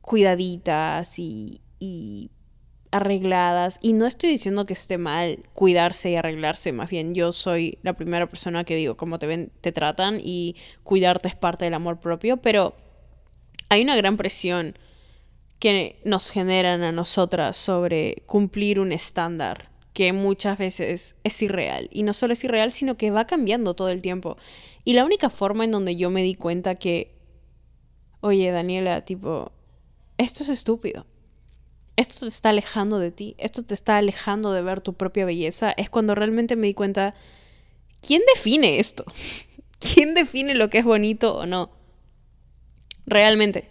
cuidaditas 0.00 1.18
y, 1.18 1.60
y 1.78 2.30
arregladas. 2.96 3.78
Y 3.82 3.92
no 3.92 4.06
estoy 4.06 4.30
diciendo 4.30 4.64
que 4.64 4.72
esté 4.72 4.98
mal 4.98 5.38
cuidarse 5.52 6.10
y 6.10 6.16
arreglarse, 6.16 6.72
más 6.72 6.90
bien 6.90 7.14
yo 7.14 7.32
soy 7.32 7.78
la 7.82 7.94
primera 7.94 8.28
persona 8.28 8.64
que 8.64 8.76
digo 8.76 8.96
cómo 8.96 9.18
te 9.18 9.26
ven, 9.26 9.52
te 9.60 9.72
tratan 9.72 10.20
y 10.22 10.56
cuidarte 10.82 11.28
es 11.28 11.36
parte 11.36 11.64
del 11.64 11.74
amor 11.74 12.00
propio, 12.00 12.38
pero 12.38 12.74
hay 13.68 13.82
una 13.82 13.96
gran 13.96 14.16
presión 14.16 14.78
que 15.58 16.00
nos 16.04 16.30
generan 16.30 16.82
a 16.82 16.92
nosotras 16.92 17.56
sobre 17.56 18.22
cumplir 18.26 18.78
un 18.78 18.92
estándar 18.92 19.70
que 19.92 20.12
muchas 20.12 20.58
veces 20.58 21.16
es 21.24 21.42
irreal. 21.42 21.88
Y 21.90 22.02
no 22.02 22.12
solo 22.12 22.34
es 22.34 22.44
irreal, 22.44 22.70
sino 22.70 22.98
que 22.98 23.10
va 23.10 23.26
cambiando 23.26 23.74
todo 23.74 23.88
el 23.88 24.02
tiempo. 24.02 24.36
Y 24.84 24.92
la 24.92 25.06
única 25.06 25.30
forma 25.30 25.64
en 25.64 25.70
donde 25.70 25.96
yo 25.96 26.10
me 26.10 26.22
di 26.22 26.34
cuenta 26.34 26.74
que, 26.74 27.16
oye, 28.20 28.50
Daniela, 28.52 29.06
tipo, 29.06 29.52
esto 30.18 30.42
es 30.42 30.50
estúpido 30.50 31.06
esto 31.96 32.20
te 32.20 32.26
está 32.28 32.50
alejando 32.50 32.98
de 32.98 33.10
ti, 33.10 33.34
esto 33.38 33.62
te 33.62 33.74
está 33.74 33.96
alejando 33.96 34.52
de 34.52 34.62
ver 34.62 34.80
tu 34.80 34.94
propia 34.94 35.24
belleza, 35.24 35.72
es 35.72 35.90
cuando 35.90 36.14
realmente 36.14 36.56
me 36.56 36.66
di 36.66 36.74
cuenta, 36.74 37.14
¿quién 38.00 38.22
define 38.34 38.78
esto? 38.78 39.04
¿Quién 39.78 40.14
define 40.14 40.54
lo 40.54 40.70
que 40.70 40.78
es 40.78 40.84
bonito 40.84 41.36
o 41.36 41.46
no? 41.46 41.70
Realmente. 43.06 43.70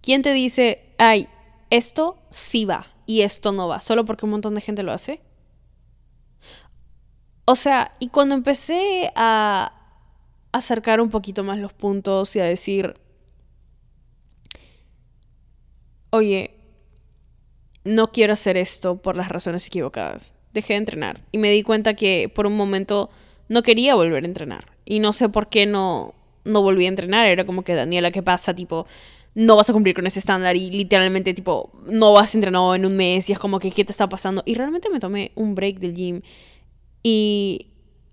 ¿Quién 0.00 0.22
te 0.22 0.32
dice, 0.32 0.84
ay, 0.98 1.28
esto 1.70 2.18
sí 2.30 2.64
va 2.64 2.88
y 3.06 3.22
esto 3.22 3.52
no 3.52 3.68
va, 3.68 3.80
solo 3.80 4.04
porque 4.04 4.26
un 4.26 4.32
montón 4.32 4.54
de 4.54 4.60
gente 4.60 4.82
lo 4.82 4.92
hace? 4.92 5.20
O 7.44 7.56
sea, 7.56 7.92
y 7.98 8.08
cuando 8.08 8.34
empecé 8.34 9.12
a 9.14 9.72
acercar 10.52 11.00
un 11.00 11.10
poquito 11.10 11.44
más 11.44 11.58
los 11.58 11.72
puntos 11.72 12.34
y 12.36 12.40
a 12.40 12.44
decir, 12.44 12.94
oye, 16.10 16.61
no 17.84 18.12
quiero 18.12 18.32
hacer 18.32 18.56
esto 18.56 18.96
por 18.96 19.16
las 19.16 19.28
razones 19.28 19.66
equivocadas. 19.66 20.34
Dejé 20.52 20.74
de 20.74 20.78
entrenar 20.78 21.20
y 21.32 21.38
me 21.38 21.50
di 21.50 21.62
cuenta 21.62 21.94
que 21.94 22.30
por 22.32 22.46
un 22.46 22.56
momento 22.56 23.10
no 23.48 23.62
quería 23.62 23.94
volver 23.94 24.24
a 24.24 24.26
entrenar. 24.26 24.72
Y 24.84 25.00
no 25.00 25.12
sé 25.12 25.28
por 25.28 25.48
qué 25.48 25.66
no, 25.66 26.14
no 26.44 26.62
volví 26.62 26.84
a 26.86 26.88
entrenar. 26.88 27.26
Era 27.26 27.44
como 27.44 27.64
que, 27.64 27.74
Daniela, 27.74 28.10
¿qué 28.10 28.22
pasa? 28.22 28.54
Tipo, 28.54 28.86
no 29.34 29.56
vas 29.56 29.70
a 29.70 29.72
cumplir 29.72 29.94
con 29.94 30.06
ese 30.06 30.18
estándar 30.18 30.56
y 30.56 30.70
literalmente, 30.70 31.34
tipo, 31.34 31.70
no 31.86 32.12
vas 32.12 32.34
a 32.34 32.38
entrenar 32.38 32.76
en 32.76 32.86
un 32.86 32.96
mes 32.96 33.28
y 33.28 33.32
es 33.32 33.38
como 33.38 33.58
que, 33.58 33.70
¿qué 33.70 33.84
te 33.84 33.92
está 33.92 34.08
pasando? 34.08 34.42
Y 34.44 34.54
realmente 34.54 34.90
me 34.90 35.00
tomé 35.00 35.32
un 35.34 35.54
break 35.54 35.78
del 35.78 35.94
gym 35.94 36.22
y 37.02 37.68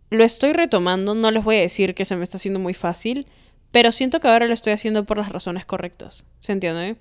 lo 0.10 0.24
estoy 0.24 0.54
retomando, 0.54 1.14
no 1.14 1.30
les 1.32 1.44
voy 1.44 1.58
a 1.58 1.62
decir 1.62 1.94
que 1.94 2.06
se 2.06 2.16
me 2.16 2.24
está 2.24 2.38
haciendo 2.38 2.60
muy 2.60 2.74
fácil, 2.74 3.28
pero 3.72 3.92
siento 3.92 4.20
que 4.20 4.28
ahora 4.28 4.48
lo 4.48 4.54
estoy 4.54 4.74
haciendo 4.74 5.06
por 5.06 5.18
las 5.18 5.30
razones 5.30 5.66
correctas. 5.66 6.26
¿Se 6.40 6.52
entiende? 6.52 6.96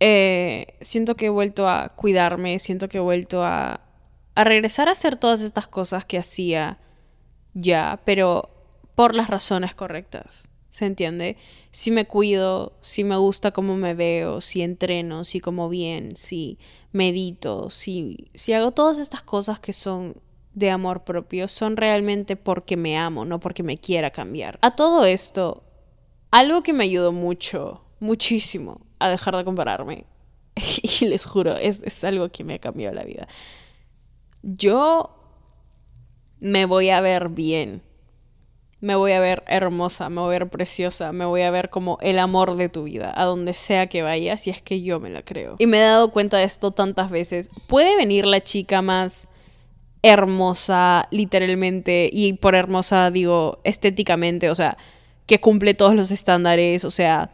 Eh, 0.00 0.76
siento 0.80 1.16
que 1.16 1.26
he 1.26 1.30
vuelto 1.30 1.68
a 1.68 1.90
cuidarme, 1.90 2.58
siento 2.58 2.88
que 2.88 2.98
he 2.98 3.00
vuelto 3.00 3.42
a, 3.42 3.80
a 4.34 4.44
regresar 4.44 4.88
a 4.88 4.92
hacer 4.92 5.16
todas 5.16 5.40
estas 5.40 5.68
cosas 5.68 6.04
que 6.04 6.18
hacía 6.18 6.78
ya, 7.54 8.00
pero 8.04 8.50
por 8.94 9.14
las 9.14 9.28
razones 9.28 9.74
correctas. 9.74 10.48
¿Se 10.68 10.84
entiende? 10.84 11.38
Si 11.72 11.90
me 11.90 12.06
cuido, 12.06 12.76
si 12.82 13.02
me 13.02 13.16
gusta 13.16 13.52
cómo 13.52 13.76
me 13.76 13.94
veo, 13.94 14.42
si 14.42 14.60
entreno, 14.60 15.24
si 15.24 15.40
como 15.40 15.70
bien, 15.70 16.16
si 16.16 16.58
medito, 16.92 17.70
si, 17.70 18.30
si 18.34 18.52
hago 18.52 18.72
todas 18.72 18.98
estas 18.98 19.22
cosas 19.22 19.58
que 19.58 19.72
son 19.72 20.20
de 20.52 20.70
amor 20.70 21.04
propio, 21.04 21.48
son 21.48 21.78
realmente 21.78 22.36
porque 22.36 22.76
me 22.76 22.98
amo, 22.98 23.24
no 23.24 23.40
porque 23.40 23.62
me 23.62 23.78
quiera 23.78 24.10
cambiar. 24.10 24.58
A 24.60 24.76
todo 24.76 25.06
esto, 25.06 25.64
algo 26.30 26.62
que 26.62 26.74
me 26.74 26.84
ayudó 26.84 27.12
mucho, 27.12 27.82
muchísimo, 28.00 28.80
a 28.98 29.08
dejar 29.08 29.36
de 29.36 29.44
compararme, 29.44 30.04
y 30.54 31.06
les 31.06 31.24
juro, 31.24 31.56
es, 31.56 31.82
es 31.82 32.04
algo 32.04 32.28
que 32.28 32.44
me 32.44 32.54
ha 32.54 32.58
cambiado 32.58 32.94
la 32.94 33.04
vida. 33.04 33.28
Yo 34.42 35.10
me 36.40 36.66
voy 36.66 36.90
a 36.90 37.00
ver 37.00 37.28
bien 37.30 37.82
me 38.80 38.94
voy 38.94 39.12
a 39.12 39.20
ver 39.20 39.42
hermosa, 39.46 40.08
me 40.10 40.20
voy 40.20 40.36
a 40.36 40.38
ver 40.38 40.48
preciosa, 40.48 41.12
me 41.12 41.24
voy 41.24 41.42
a 41.42 41.50
ver 41.50 41.70
como 41.70 41.98
el 42.02 42.18
amor 42.18 42.56
de 42.56 42.68
tu 42.68 42.84
vida, 42.84 43.12
a 43.16 43.24
donde 43.24 43.54
sea 43.54 43.86
que 43.86 44.02
vayas, 44.02 44.42
si 44.42 44.50
es 44.50 44.62
que 44.62 44.82
yo 44.82 45.00
me 45.00 45.10
la 45.10 45.22
creo. 45.22 45.56
Y 45.58 45.66
me 45.66 45.78
he 45.78 45.80
dado 45.80 46.10
cuenta 46.12 46.36
de 46.36 46.44
esto 46.44 46.70
tantas 46.70 47.10
veces. 47.10 47.50
Puede 47.66 47.96
venir 47.96 48.26
la 48.26 48.40
chica 48.40 48.82
más 48.82 49.28
hermosa, 50.02 51.08
literalmente, 51.10 52.10
y 52.12 52.34
por 52.34 52.54
hermosa 52.54 53.10
digo 53.10 53.60
estéticamente, 53.64 54.50
o 54.50 54.54
sea, 54.54 54.76
que 55.26 55.40
cumple 55.40 55.74
todos 55.74 55.94
los 55.94 56.10
estándares, 56.10 56.84
o 56.84 56.90
sea, 56.90 57.30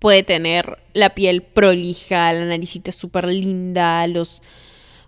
puede 0.00 0.22
tener 0.24 0.78
la 0.94 1.14
piel 1.14 1.42
prolija, 1.42 2.32
la 2.32 2.46
naricita 2.46 2.90
súper 2.90 3.28
linda, 3.28 4.06
los 4.08 4.42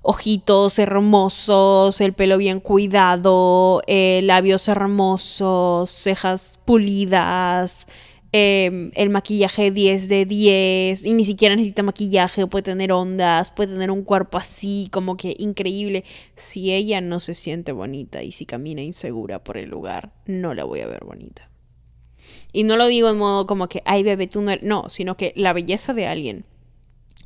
ojitos 0.03 0.79
hermosos, 0.79 2.01
el 2.01 2.13
pelo 2.13 2.37
bien 2.37 2.61
cuidado, 2.61 3.83
eh, 3.87 4.21
labios 4.25 4.69
hermosos, 4.69 5.91
cejas 5.91 6.61
pulidas, 6.65 7.87
em, 8.33 8.91
el 8.95 9.11
maquillaje 9.11 9.71
10 9.71 10.09
de 10.09 10.27
10, 10.27 11.07
y 11.07 11.15
ni 11.15 11.25
siquiera 11.25 11.55
necesita 11.57 11.83
maquillaje, 11.83 12.47
puede 12.47 12.65
tener 12.65 12.93
ondas, 12.93 13.51
puede 13.51 13.73
tener 13.73 13.91
un 13.91 14.03
cuerpo 14.03 14.39
así, 14.39 14.89
como 14.93 15.17
que 15.17 15.37
increíble. 15.39 16.05
Si 16.37 16.73
ella 16.73 17.01
no 17.01 17.21
se 17.21 17.35
siente 17.35 17.73
bonita 17.73 18.23
y 18.23 18.33
si 18.33 18.45
camina 18.45 18.83
insegura 18.83 19.43
por 19.45 19.57
el 19.57 19.71
lugar, 19.71 20.13
no 20.27 20.55
la 20.55 20.65
voy 20.65 20.81
a 20.81 20.87
ver 20.87 21.05
bonita. 21.05 21.52
Y 22.53 22.65
no 22.65 22.77
lo 22.77 22.87
digo 22.87 23.09
en 23.11 23.19
modo 23.19 23.47
como 23.47 23.69
que, 23.69 23.83
ay 23.85 24.03
bebé, 24.03 24.27
tú 24.27 24.43
no... 24.43 24.53
No, 24.63 24.89
sino 24.89 25.17
que 25.17 25.33
la 25.37 25.53
belleza 25.53 25.95
de 25.95 26.07
alguien 26.07 26.45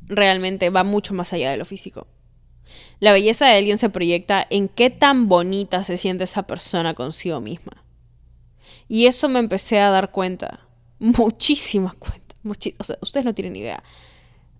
realmente 0.03 0.69
va 0.69 0.83
mucho 0.83 1.13
más 1.13 1.33
allá 1.33 1.51
de 1.51 1.57
lo 1.57 1.65
físico. 1.65 2.07
La 2.99 3.13
belleza 3.13 3.45
de 3.45 3.57
alguien 3.57 3.77
se 3.77 3.89
proyecta 3.89 4.45
en 4.49 4.67
qué 4.67 4.89
tan 4.89 5.27
bonita 5.27 5.83
se 5.83 5.97
siente 5.97 6.23
esa 6.23 6.43
persona 6.43 6.93
consigo 6.93 7.41
misma. 7.41 7.83
Y 8.87 9.05
eso 9.05 9.29
me 9.29 9.39
empecé 9.39 9.79
a 9.79 9.89
dar 9.89 10.11
cuenta, 10.11 10.67
muchísimas 10.99 11.95
cuentas, 11.95 12.37
o 12.79 12.83
sea, 12.83 12.97
ustedes 13.01 13.25
no 13.25 13.33
tienen 13.33 13.55
idea. 13.55 13.83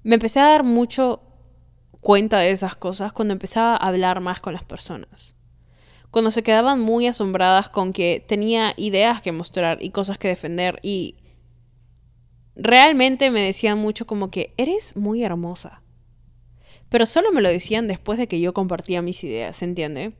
Me 0.03 0.15
empecé 0.15 0.39
a 0.39 0.48
dar 0.48 0.63
mucho 0.63 1.22
cuenta 2.01 2.39
de 2.39 2.51
esas 2.51 2.75
cosas 2.75 3.13
cuando 3.13 3.34
empezaba 3.34 3.75
a 3.75 3.88
hablar 3.88 4.20
más 4.20 4.39
con 4.39 4.53
las 4.53 4.65
personas. 4.65 5.37
Cuando 6.18 6.32
se 6.32 6.42
quedaban 6.42 6.82
muy 6.82 7.06
asombradas 7.06 7.70
con 7.70 7.94
que 7.94 8.26
tenía 8.28 8.74
ideas 8.76 9.22
que 9.22 9.32
mostrar 9.32 9.84
y 9.84 9.92
cosas 9.92 10.18
que 10.18 10.28
defender 10.28 10.80
y 10.82 11.14
realmente 12.56 13.30
me 13.30 13.42
decían 13.42 13.78
mucho 13.78 14.08
como 14.08 14.32
que 14.32 14.52
eres 14.58 14.96
muy 14.96 15.22
hermosa. 15.22 15.84
Pero 16.90 17.06
solo 17.06 17.32
me 17.32 17.44
lo 17.44 17.50
decían 17.50 17.88
después 17.88 18.18
de 18.18 18.28
que 18.28 18.42
yo 18.42 18.52
compartía 18.52 19.04
mis 19.04 19.24
ideas, 19.24 19.58
¿se 19.58 19.66
entiende? 19.66 20.14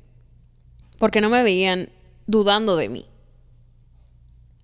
Porque 1.00 1.20
no 1.20 1.32
me 1.32 1.42
veían 1.42 1.90
dudando 2.28 2.76
de 2.76 2.90
mí. 2.90 3.08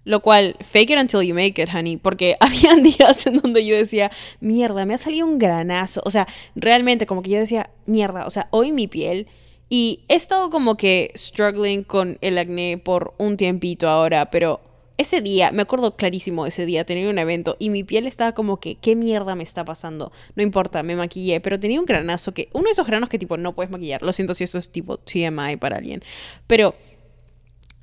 Lo 0.03 0.19
cual, 0.19 0.55
fake 0.61 0.91
it 0.91 0.99
until 0.99 1.23
you 1.23 1.33
make 1.33 1.59
it, 1.59 1.69
honey. 1.73 1.97
Porque 1.97 2.37
habían 2.41 2.83
días 2.83 3.25
en 3.25 3.39
donde 3.39 3.65
yo 3.65 3.75
decía, 3.75 4.11
mierda, 4.39 4.85
me 4.85 4.93
ha 4.93 4.99
salido 4.99 5.25
un 5.25 5.39
granazo. 5.39 5.99
O 6.05 6.11
sea, 6.11 6.27
realmente 6.53 7.07
como 7.07 7.23
que 7.23 7.31
yo 7.31 7.39
decía, 7.39 7.71
mierda, 7.87 8.27
o 8.27 8.29
sea, 8.29 8.49
hoy 8.51 8.71
mi 8.71 8.87
piel... 8.87 9.27
Y 9.69 10.05
he 10.07 10.15
estado 10.15 10.49
como 10.49 10.77
que 10.77 11.11
struggling 11.15 11.83
con 11.83 12.17
el 12.21 12.37
acné 12.37 12.77
por 12.77 13.13
un 13.17 13.37
tiempito 13.37 13.89
ahora, 13.89 14.29
pero 14.29 14.61
ese 14.97 15.21
día, 15.21 15.51
me 15.51 15.63
acuerdo 15.63 15.95
clarísimo 15.95 16.45
ese 16.45 16.65
día, 16.65 16.85
tenía 16.85 17.09
un 17.09 17.17
evento 17.17 17.55
y 17.59 17.69
mi 17.69 17.83
piel 17.83 18.05
estaba 18.05 18.33
como 18.33 18.59
que, 18.59 18.75
¿qué 18.75 18.95
mierda 18.95 19.35
me 19.35 19.43
está 19.43 19.65
pasando? 19.65 20.11
No 20.35 20.43
importa, 20.43 20.83
me 20.83 20.95
maquillé, 20.95 21.39
pero 21.41 21.59
tenía 21.59 21.79
un 21.79 21.85
granazo 21.85 22.33
que, 22.33 22.49
uno 22.53 22.65
de 22.65 22.71
esos 22.71 22.85
granos 22.85 23.09
que 23.09 23.17
tipo 23.17 23.37
no 23.37 23.53
puedes 23.53 23.71
maquillar, 23.71 24.03
lo 24.03 24.13
siento 24.13 24.33
si 24.33 24.43
esto 24.43 24.57
es 24.57 24.71
tipo 24.71 24.97
TMI 24.97 25.57
para 25.57 25.77
alguien, 25.77 26.03
pero 26.45 26.75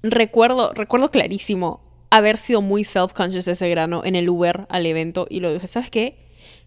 recuerdo, 0.02 0.72
recuerdo 0.72 1.10
clarísimo 1.10 1.82
haber 2.10 2.36
sido 2.36 2.60
muy 2.60 2.84
self-conscious 2.84 3.48
ese 3.48 3.68
grano 3.68 4.02
en 4.04 4.16
el 4.16 4.28
Uber 4.28 4.66
al 4.68 4.86
evento 4.86 5.26
y 5.28 5.40
lo 5.40 5.52
dije, 5.52 5.66
¿sabes 5.66 5.90
qué? 5.90 6.18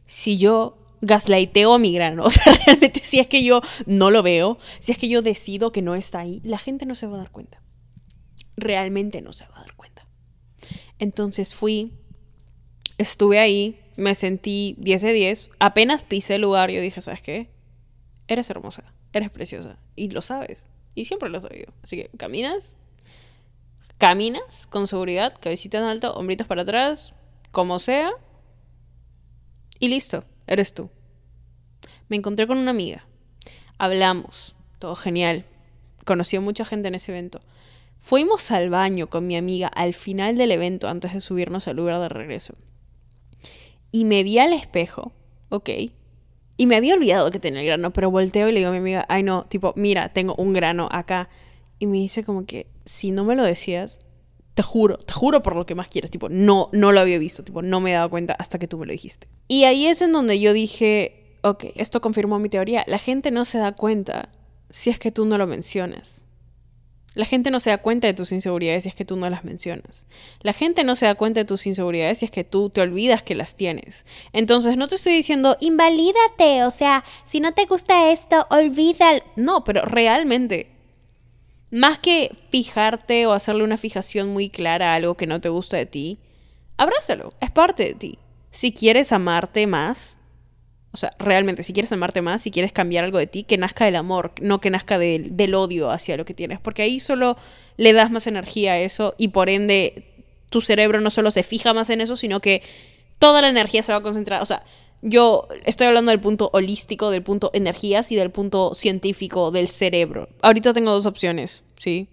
Si 0.07 0.37
yo 0.37 0.77
gaslighteo 1.03 1.73
a 1.73 1.79
mi 1.79 1.93
grano, 1.93 2.23
o 2.25 2.29
sea, 2.29 2.53
realmente 2.65 3.01
si 3.03 3.19
es 3.19 3.27
que 3.27 3.43
yo 3.43 3.61
no 3.85 4.09
lo 4.09 4.23
veo, 4.23 4.57
si 4.79 4.91
es 4.91 4.97
que 4.97 5.09
yo 5.09 5.21
decido 5.21 5.71
que 5.71 5.81
no 5.81 5.95
está 5.95 6.19
ahí, 6.19 6.41
la 6.43 6.57
gente 6.57 6.85
no 6.85 6.95
se 6.95 7.07
va 7.07 7.15
a 7.15 7.19
dar 7.19 7.31
cuenta. 7.31 7.61
Realmente 8.55 9.21
no 9.21 9.33
se 9.33 9.45
va 9.47 9.57
a 9.57 9.61
dar 9.61 9.75
cuenta. 9.75 10.07
Entonces 10.99 11.53
fui, 11.53 11.93
estuve 12.97 13.39
ahí, 13.39 13.79
me 13.97 14.15
sentí 14.15 14.75
10 14.79 15.01
de 15.01 15.13
10. 15.13 15.51
Apenas 15.59 16.03
pisé 16.03 16.35
el 16.35 16.41
lugar, 16.41 16.71
yo 16.71 16.81
dije, 16.81 17.01
¿sabes 17.01 17.21
qué? 17.21 17.49
Eres 18.27 18.49
hermosa, 18.49 18.93
eres 19.11 19.29
preciosa. 19.29 19.79
Y 19.95 20.09
lo 20.09 20.21
sabes. 20.21 20.69
Y 20.95 21.05
siempre 21.05 21.29
lo 21.29 21.39
he 21.39 21.41
sabido. 21.41 21.73
Así 21.81 21.97
que 21.97 22.09
caminas, 22.17 22.77
caminas 23.97 24.67
con 24.67 24.87
seguridad, 24.87 25.33
cabecita 25.39 25.79
en 25.79 25.85
alto, 25.85 26.13
hombritos 26.13 26.47
para 26.47 26.61
atrás, 26.61 27.13
como 27.51 27.79
sea. 27.79 28.11
Y 29.79 29.89
listo, 29.89 30.23
eres 30.47 30.73
tú. 30.73 30.89
Me 32.09 32.17
encontré 32.17 32.47
con 32.47 32.57
una 32.57 32.71
amiga. 32.71 33.05
Hablamos, 33.77 34.55
todo 34.79 34.95
genial. 34.95 35.45
Conocí 36.05 36.35
a 36.35 36.41
mucha 36.41 36.65
gente 36.65 36.87
en 36.87 36.95
ese 36.95 37.11
evento. 37.11 37.39
Fuimos 37.97 38.51
al 38.51 38.69
baño 38.69 39.07
con 39.07 39.25
mi 39.25 39.37
amiga 39.37 39.67
al 39.67 39.93
final 39.93 40.37
del 40.37 40.51
evento 40.51 40.89
antes 40.89 41.13
de 41.13 41.21
subirnos 41.21 41.67
al 41.67 41.77
lugar 41.77 42.01
de 42.01 42.09
regreso. 42.09 42.55
Y 43.91 44.05
me 44.05 44.23
vi 44.23 44.39
al 44.39 44.53
espejo, 44.53 45.13
ok. 45.49 45.69
Y 46.57 46.65
me 46.67 46.75
había 46.75 46.95
olvidado 46.95 47.31
que 47.31 47.39
tenía 47.39 47.61
el 47.61 47.67
grano, 47.67 47.93
pero 47.93 48.11
volteo 48.11 48.49
y 48.49 48.51
le 48.51 48.59
digo 48.59 48.69
a 48.69 48.73
mi 48.73 48.79
amiga, 48.79 49.05
ay 49.07 49.23
no, 49.23 49.45
tipo, 49.45 49.73
mira, 49.75 50.09
tengo 50.09 50.35
un 50.35 50.53
grano 50.53 50.89
acá. 50.91 51.29
Y 51.79 51.87
me 51.87 51.97
dice 51.97 52.23
como 52.23 52.45
que, 52.45 52.67
si 52.85 53.11
no 53.11 53.23
me 53.23 53.35
lo 53.35 53.43
decías, 53.43 54.01
te 54.53 54.63
juro, 54.63 54.97
te 54.97 55.13
juro 55.13 55.41
por 55.41 55.55
lo 55.55 55.65
que 55.65 55.75
más 55.75 55.87
quieres, 55.87 56.11
tipo, 56.11 56.29
no, 56.29 56.69
no 56.73 56.91
lo 56.91 56.99
había 56.99 57.17
visto, 57.17 57.43
tipo, 57.43 57.61
no 57.61 57.79
me 57.79 57.91
he 57.91 57.93
dado 57.93 58.09
cuenta 58.09 58.33
hasta 58.33 58.59
que 58.59 58.67
tú 58.67 58.77
me 58.77 58.85
lo 58.85 58.91
dijiste. 58.91 59.27
Y 59.47 59.63
ahí 59.63 59.87
es 59.87 60.01
en 60.01 60.11
donde 60.11 60.39
yo 60.39 60.53
dije, 60.53 61.37
ok, 61.41 61.65
esto 61.75 62.01
confirmó 62.01 62.39
mi 62.39 62.49
teoría, 62.49 62.83
la 62.87 62.99
gente 62.99 63.31
no 63.31 63.45
se 63.45 63.57
da 63.57 63.73
cuenta 63.73 64.29
si 64.69 64.89
es 64.89 64.99
que 64.99 65.11
tú 65.11 65.25
no 65.25 65.37
lo 65.37 65.47
mencionas. 65.47 66.27
La 67.15 67.25
gente 67.25 67.51
no 67.51 67.59
se 67.59 67.69
da 67.69 67.77
cuenta 67.77 68.07
de 68.07 68.15
tus 68.15 68.31
inseguridades 68.31 68.83
si 68.83 68.89
es 68.89 68.95
que 68.95 69.05
tú 69.05 69.15
no 69.15 69.29
las 69.29 69.43
mencionas. 69.43 70.07
La 70.41 70.51
gente 70.51 70.83
no 70.83 70.95
se 70.95 71.05
da 71.05 71.13
cuenta 71.13 71.41
de 71.41 71.45
tus 71.45 71.67
inseguridades 71.67 72.19
si 72.19 72.25
es 72.25 72.31
que 72.31 72.43
tú 72.43 72.71
te 72.71 72.81
olvidas 72.81 73.21
que 73.21 73.35
las 73.35 73.55
tienes. 73.55 74.07
Entonces 74.31 74.77
no 74.77 74.87
te 74.87 74.95
estoy 74.95 75.13
diciendo, 75.13 75.55
invalídate, 75.59 76.63
o 76.63 76.71
sea, 76.71 77.03
si 77.25 77.39
no 77.39 77.51
te 77.51 77.65
gusta 77.65 78.11
esto, 78.11 78.47
olvídalo. 78.49 79.19
No, 79.35 79.63
pero 79.63 79.85
realmente, 79.85 80.71
más 81.73 81.97
que 81.97 82.31
fijarte 82.51 83.25
o 83.25 83.33
hacerle 83.33 83.63
una 83.63 83.77
fijación 83.77 84.29
muy 84.29 84.47
clara 84.47 84.91
a 84.91 84.95
algo 84.95 85.17
que 85.17 85.25
no 85.25 85.41
te 85.41 85.49
gusta 85.49 85.75
de 85.75 85.87
ti, 85.87 86.19
abrázalo, 86.77 87.33
es 87.41 87.49
parte 87.49 87.83
de 87.83 87.93
ti. 87.95 88.19
Si 88.51 88.71
quieres 88.73 89.11
amarte 89.11 89.65
más, 89.65 90.19
o 90.91 90.97
sea, 90.97 91.09
realmente, 91.17 91.63
si 91.63 91.73
quieres 91.73 91.91
amarte 91.91 92.21
más, 92.21 92.43
si 92.43 92.51
quieres 92.51 92.71
cambiar 92.71 93.05
algo 93.05 93.17
de 93.17 93.25
ti, 93.25 93.41
que 93.41 93.57
nazca 93.57 93.85
del 93.85 93.95
amor, 93.95 94.33
no 94.39 94.61
que 94.61 94.69
nazca 94.69 94.99
del, 94.99 95.35
del 95.35 95.55
odio 95.55 95.89
hacia 95.89 96.15
lo 96.15 96.25
que 96.25 96.35
tienes. 96.35 96.59
Porque 96.59 96.83
ahí 96.83 96.99
solo 96.99 97.37
le 97.77 97.93
das 97.93 98.11
más 98.11 98.27
energía 98.27 98.73
a 98.73 98.77
eso 98.77 99.15
y 99.17 99.29
por 99.29 99.49
ende 99.49 100.27
tu 100.51 100.61
cerebro 100.61 101.01
no 101.01 101.09
solo 101.09 101.31
se 101.31 101.41
fija 101.41 101.73
más 101.73 101.89
en 101.89 102.01
eso, 102.01 102.15
sino 102.15 102.39
que 102.39 102.61
toda 103.17 103.41
la 103.41 103.49
energía 103.49 103.81
se 103.81 103.93
va 103.93 103.97
a 103.97 104.03
concentrar. 104.03 104.43
O 104.43 104.45
sea, 104.45 104.63
yo 105.03 105.47
estoy 105.65 105.87
hablando 105.87 106.11
del 106.11 106.21
punto 106.21 106.49
holístico, 106.53 107.11
del 107.11 107.23
punto 107.23 107.51
energías 107.53 108.11
y 108.11 108.15
del 108.15 108.31
punto 108.31 108.73
científico 108.73 109.51
del 109.51 109.67
cerebro. 109.67 110.29
Ahorita 110.41 110.73
tengo 110.73 110.91
dos 110.91 111.05
opciones, 111.05 111.63
¿sí? 111.77 112.07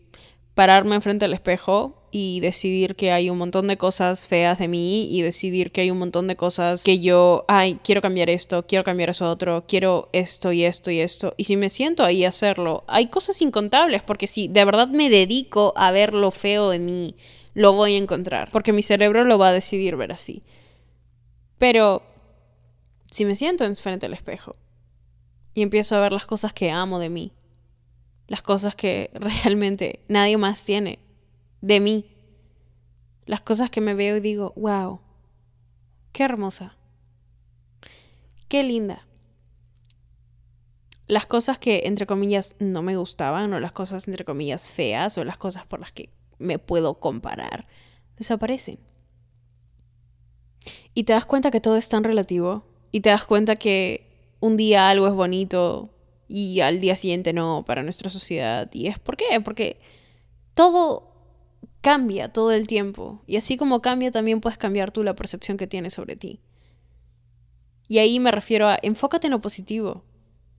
Pararme 0.54 0.96
enfrente 0.96 1.24
al 1.24 1.32
espejo 1.32 2.02
y 2.10 2.40
decidir 2.40 2.96
que 2.96 3.12
hay 3.12 3.30
un 3.30 3.38
montón 3.38 3.68
de 3.68 3.76
cosas 3.76 4.26
feas 4.26 4.58
de 4.58 4.66
mí 4.66 5.08
y 5.08 5.22
decidir 5.22 5.70
que 5.70 5.82
hay 5.82 5.92
un 5.92 6.00
montón 6.00 6.26
de 6.26 6.34
cosas 6.34 6.82
que 6.82 6.98
yo, 6.98 7.44
ay, 7.46 7.78
quiero 7.84 8.02
cambiar 8.02 8.28
esto, 8.28 8.66
quiero 8.66 8.82
cambiar 8.82 9.10
eso 9.10 9.30
otro, 9.30 9.64
quiero 9.68 10.08
esto 10.12 10.50
y 10.50 10.64
esto 10.64 10.90
y 10.90 10.98
esto. 10.98 11.34
Y 11.36 11.44
si 11.44 11.56
me 11.56 11.68
siento 11.68 12.02
ahí 12.02 12.24
a 12.24 12.30
hacerlo, 12.30 12.82
hay 12.88 13.06
cosas 13.06 13.40
incontables 13.40 14.02
porque 14.02 14.26
si 14.26 14.48
de 14.48 14.64
verdad 14.64 14.88
me 14.88 15.08
dedico 15.08 15.72
a 15.76 15.92
ver 15.92 16.12
lo 16.12 16.32
feo 16.32 16.70
de 16.70 16.80
mí, 16.80 17.14
lo 17.54 17.72
voy 17.72 17.94
a 17.94 17.98
encontrar, 17.98 18.50
porque 18.50 18.72
mi 18.72 18.82
cerebro 18.82 19.24
lo 19.24 19.38
va 19.38 19.48
a 19.48 19.52
decidir 19.52 19.94
ver 19.94 20.10
así. 20.10 20.42
Pero 21.58 22.02
si 23.10 23.24
me 23.24 23.34
siento 23.34 23.64
enfrente 23.64 24.06
del 24.06 24.14
espejo 24.14 24.52
y 25.54 25.62
empiezo 25.62 25.96
a 25.96 26.00
ver 26.00 26.12
las 26.12 26.26
cosas 26.26 26.52
que 26.52 26.70
amo 26.70 26.98
de 26.98 27.10
mí, 27.10 27.32
las 28.28 28.42
cosas 28.42 28.76
que 28.76 29.10
realmente 29.44 30.04
nadie 30.08 30.36
más 30.36 30.64
tiene 30.64 31.00
de 31.60 31.80
mí, 31.80 32.06
las 33.26 33.42
cosas 33.42 33.70
que 33.70 33.80
me 33.80 33.94
veo 33.94 34.16
y 34.16 34.20
digo, 34.20 34.52
wow, 34.56 35.00
qué 36.12 36.24
hermosa, 36.24 36.76
qué 38.48 38.62
linda. 38.62 39.06
Las 41.06 41.26
cosas 41.26 41.58
que, 41.58 41.82
entre 41.86 42.06
comillas, 42.06 42.54
no 42.60 42.82
me 42.82 42.96
gustaban, 42.96 43.52
o 43.52 43.58
las 43.58 43.72
cosas, 43.72 44.06
entre 44.06 44.24
comillas, 44.24 44.70
feas, 44.70 45.18
o 45.18 45.24
las 45.24 45.38
cosas 45.38 45.66
por 45.66 45.80
las 45.80 45.90
que 45.90 46.10
me 46.38 46.60
puedo 46.60 47.00
comparar, 47.00 47.66
desaparecen. 48.16 48.78
Y 50.94 51.02
te 51.02 51.12
das 51.12 51.26
cuenta 51.26 51.50
que 51.50 51.60
todo 51.60 51.76
es 51.76 51.88
tan 51.88 52.04
relativo, 52.04 52.69
y 52.90 53.00
te 53.00 53.10
das 53.10 53.24
cuenta 53.24 53.56
que 53.56 54.06
un 54.40 54.56
día 54.56 54.88
algo 54.88 55.06
es 55.06 55.14
bonito 55.14 55.90
y 56.28 56.60
al 56.60 56.80
día 56.80 56.96
siguiente 56.96 57.32
no 57.32 57.64
para 57.66 57.82
nuestra 57.82 58.10
sociedad. 58.10 58.70
¿Y 58.72 58.86
es 58.86 58.98
por 58.98 59.16
qué? 59.16 59.40
Porque 59.44 59.78
todo 60.54 61.10
cambia 61.80 62.32
todo 62.32 62.52
el 62.52 62.66
tiempo. 62.66 63.22
Y 63.26 63.36
así 63.36 63.56
como 63.56 63.82
cambia, 63.82 64.10
también 64.10 64.40
puedes 64.40 64.58
cambiar 64.58 64.90
tú 64.90 65.02
la 65.02 65.14
percepción 65.14 65.56
que 65.56 65.66
tienes 65.66 65.94
sobre 65.94 66.16
ti. 66.16 66.40
Y 67.88 67.98
ahí 67.98 68.20
me 68.20 68.30
refiero 68.30 68.68
a 68.68 68.78
enfócate 68.82 69.26
en 69.26 69.32
lo 69.32 69.40
positivo. 69.40 70.04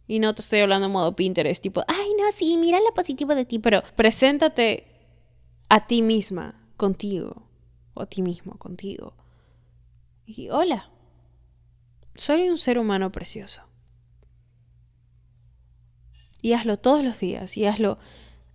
Y 0.07 0.19
no 0.19 0.35
te 0.35 0.41
estoy 0.41 0.59
hablando 0.59 0.87
en 0.87 0.91
modo 0.91 1.15
Pinterest, 1.15 1.63
tipo, 1.63 1.83
ay, 1.87 2.09
no, 2.19 2.29
sí, 2.33 2.57
mira 2.57 2.79
lo 2.79 2.93
positivo 2.93 3.33
de 3.33 3.45
ti, 3.45 3.59
pero 3.59 3.81
preséntate 3.95 4.85
a 5.69 5.87
ti 5.87 6.01
misma, 6.01 6.67
contigo, 6.75 7.47
o 7.93 8.01
a 8.01 8.05
ti 8.07 8.21
mismo, 8.21 8.57
contigo. 8.57 9.15
Y 10.25 10.49
hola, 10.49 10.91
soy 12.21 12.49
un 12.49 12.59
ser 12.59 12.77
humano 12.77 13.09
precioso. 13.09 13.63
Y 16.39 16.53
hazlo 16.53 16.77
todos 16.77 17.03
los 17.03 17.19
días, 17.19 17.57
y 17.57 17.65
hazlo 17.65 17.97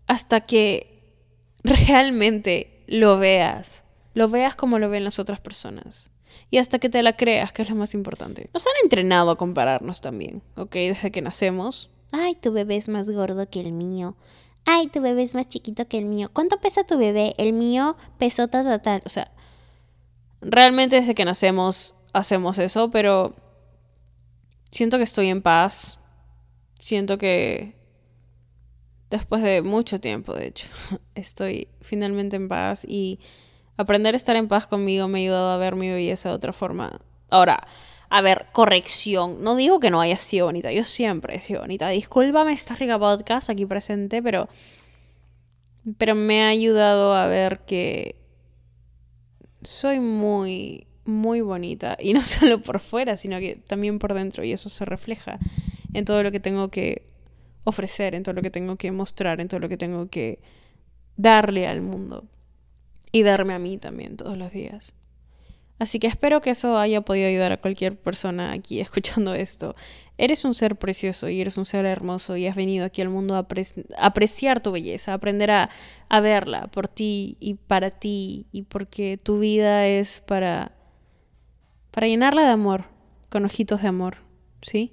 hasta 0.06 0.42
que 0.42 1.18
realmente 1.64 2.84
lo 2.86 3.18
veas, 3.18 3.82
lo 4.14 4.28
veas 4.28 4.54
como 4.54 4.78
lo 4.78 4.88
ven 4.88 5.02
las 5.02 5.18
otras 5.18 5.40
personas. 5.40 6.12
Y 6.48 6.58
hasta 6.58 6.78
que 6.78 6.88
te 6.88 7.02
la 7.02 7.16
creas, 7.16 7.52
que 7.52 7.62
es 7.62 7.70
lo 7.70 7.74
más 7.74 7.94
importante. 7.94 8.50
Nos 8.54 8.66
han 8.66 8.72
entrenado 8.84 9.32
a 9.32 9.36
compararnos 9.36 10.00
también, 10.00 10.42
¿ok? 10.56 10.72
Desde 10.72 11.10
que 11.10 11.22
nacemos. 11.22 11.90
Ay, 12.12 12.36
tu 12.36 12.52
bebé 12.52 12.76
es 12.76 12.88
más 12.88 13.10
gordo 13.10 13.48
que 13.50 13.60
el 13.60 13.72
mío. 13.72 14.16
Ay, 14.64 14.86
tu 14.88 15.00
bebé 15.00 15.22
es 15.22 15.34
más 15.34 15.48
chiquito 15.48 15.88
que 15.88 15.98
el 15.98 16.04
mío. 16.04 16.30
¿Cuánto 16.32 16.60
pesa 16.60 16.84
tu 16.84 16.98
bebé? 16.98 17.34
El 17.38 17.52
mío 17.52 17.96
pesó 18.18 18.46
tal, 18.46 18.64
tal, 18.64 18.82
tal. 18.82 19.02
O 19.06 19.08
sea, 19.08 19.32
realmente 20.40 21.00
desde 21.00 21.14
que 21.16 21.24
nacemos 21.24 21.96
hacemos 22.12 22.58
eso, 22.58 22.90
pero 22.90 23.34
siento 24.76 24.98
que 24.98 25.04
estoy 25.04 25.28
en 25.28 25.42
paz. 25.42 25.98
Siento 26.78 27.16
que 27.16 27.74
después 29.10 29.42
de 29.42 29.62
mucho 29.62 29.98
tiempo, 30.00 30.34
de 30.34 30.48
hecho, 30.48 30.68
estoy 31.14 31.68
finalmente 31.80 32.36
en 32.36 32.48
paz 32.48 32.84
y 32.86 33.18
aprender 33.78 34.14
a 34.14 34.16
estar 34.16 34.36
en 34.36 34.48
paz 34.48 34.66
conmigo 34.66 35.08
me 35.08 35.20
ha 35.20 35.22
ayudado 35.22 35.50
a 35.50 35.56
ver 35.56 35.76
mi 35.76 35.88
belleza 35.90 36.28
de 36.28 36.34
otra 36.34 36.52
forma. 36.52 37.00
Ahora, 37.30 37.66
a 38.10 38.20
ver, 38.20 38.46
corrección. 38.52 39.42
No 39.42 39.56
digo 39.56 39.80
que 39.80 39.90
no 39.90 40.00
haya 40.00 40.18
sido 40.18 40.46
bonita. 40.46 40.70
Yo 40.70 40.84
siempre 40.84 41.36
he 41.36 41.40
sido 41.40 41.62
bonita. 41.62 41.88
Discúlpame 41.88 42.52
esta 42.52 42.74
rica 42.74 42.98
podcast 42.98 43.50
aquí 43.50 43.66
presente, 43.66 44.22
pero. 44.22 44.48
Pero 45.98 46.14
me 46.14 46.44
ha 46.44 46.48
ayudado 46.48 47.14
a 47.14 47.26
ver 47.26 47.60
que. 47.60 48.16
Soy 49.62 49.98
muy. 50.00 50.86
Muy 51.06 51.40
bonita. 51.40 51.96
Y 52.00 52.12
no 52.12 52.22
solo 52.22 52.60
por 52.60 52.80
fuera, 52.80 53.16
sino 53.16 53.38
que 53.38 53.56
también 53.56 53.98
por 53.98 54.12
dentro. 54.14 54.44
Y 54.44 54.52
eso 54.52 54.68
se 54.68 54.84
refleja 54.84 55.38
en 55.94 56.04
todo 56.04 56.22
lo 56.22 56.30
que 56.30 56.40
tengo 56.40 56.68
que 56.70 57.08
ofrecer, 57.64 58.14
en 58.14 58.22
todo 58.22 58.34
lo 58.34 58.42
que 58.42 58.50
tengo 58.50 58.76
que 58.76 58.92
mostrar, 58.92 59.40
en 59.40 59.48
todo 59.48 59.60
lo 59.60 59.68
que 59.68 59.76
tengo 59.76 60.08
que 60.08 60.40
darle 61.16 61.66
al 61.66 61.80
mundo. 61.80 62.24
Y 63.12 63.22
darme 63.22 63.54
a 63.54 63.58
mí 63.58 63.78
también 63.78 64.16
todos 64.16 64.36
los 64.36 64.52
días. 64.52 64.94
Así 65.78 65.98
que 65.98 66.06
espero 66.06 66.40
que 66.40 66.50
eso 66.50 66.78
haya 66.78 67.02
podido 67.02 67.28
ayudar 67.28 67.52
a 67.52 67.60
cualquier 67.60 67.98
persona 67.98 68.52
aquí 68.52 68.80
escuchando 68.80 69.34
esto. 69.34 69.74
Eres 70.18 70.44
un 70.46 70.54
ser 70.54 70.76
precioso 70.76 71.28
y 71.28 71.40
eres 71.40 71.58
un 71.58 71.66
ser 71.66 71.84
hermoso 71.84 72.36
y 72.36 72.46
has 72.46 72.56
venido 72.56 72.86
aquí 72.86 73.02
al 73.02 73.10
mundo 73.10 73.34
a 73.36 73.46
apreciar 73.98 74.60
tu 74.60 74.72
belleza, 74.72 75.12
a 75.12 75.16
aprender 75.16 75.50
a, 75.50 75.70
a 76.08 76.20
verla 76.20 76.68
por 76.68 76.88
ti 76.88 77.36
y 77.38 77.54
para 77.54 77.90
ti 77.90 78.46
y 78.50 78.62
porque 78.62 79.18
tu 79.22 79.38
vida 79.38 79.86
es 79.86 80.22
para, 80.22 80.72
para 81.96 82.08
llenarla 82.08 82.42
de 82.42 82.50
amor, 82.50 82.84
con 83.30 83.46
ojitos 83.46 83.80
de 83.80 83.88
amor, 83.88 84.18
¿sí? 84.60 84.92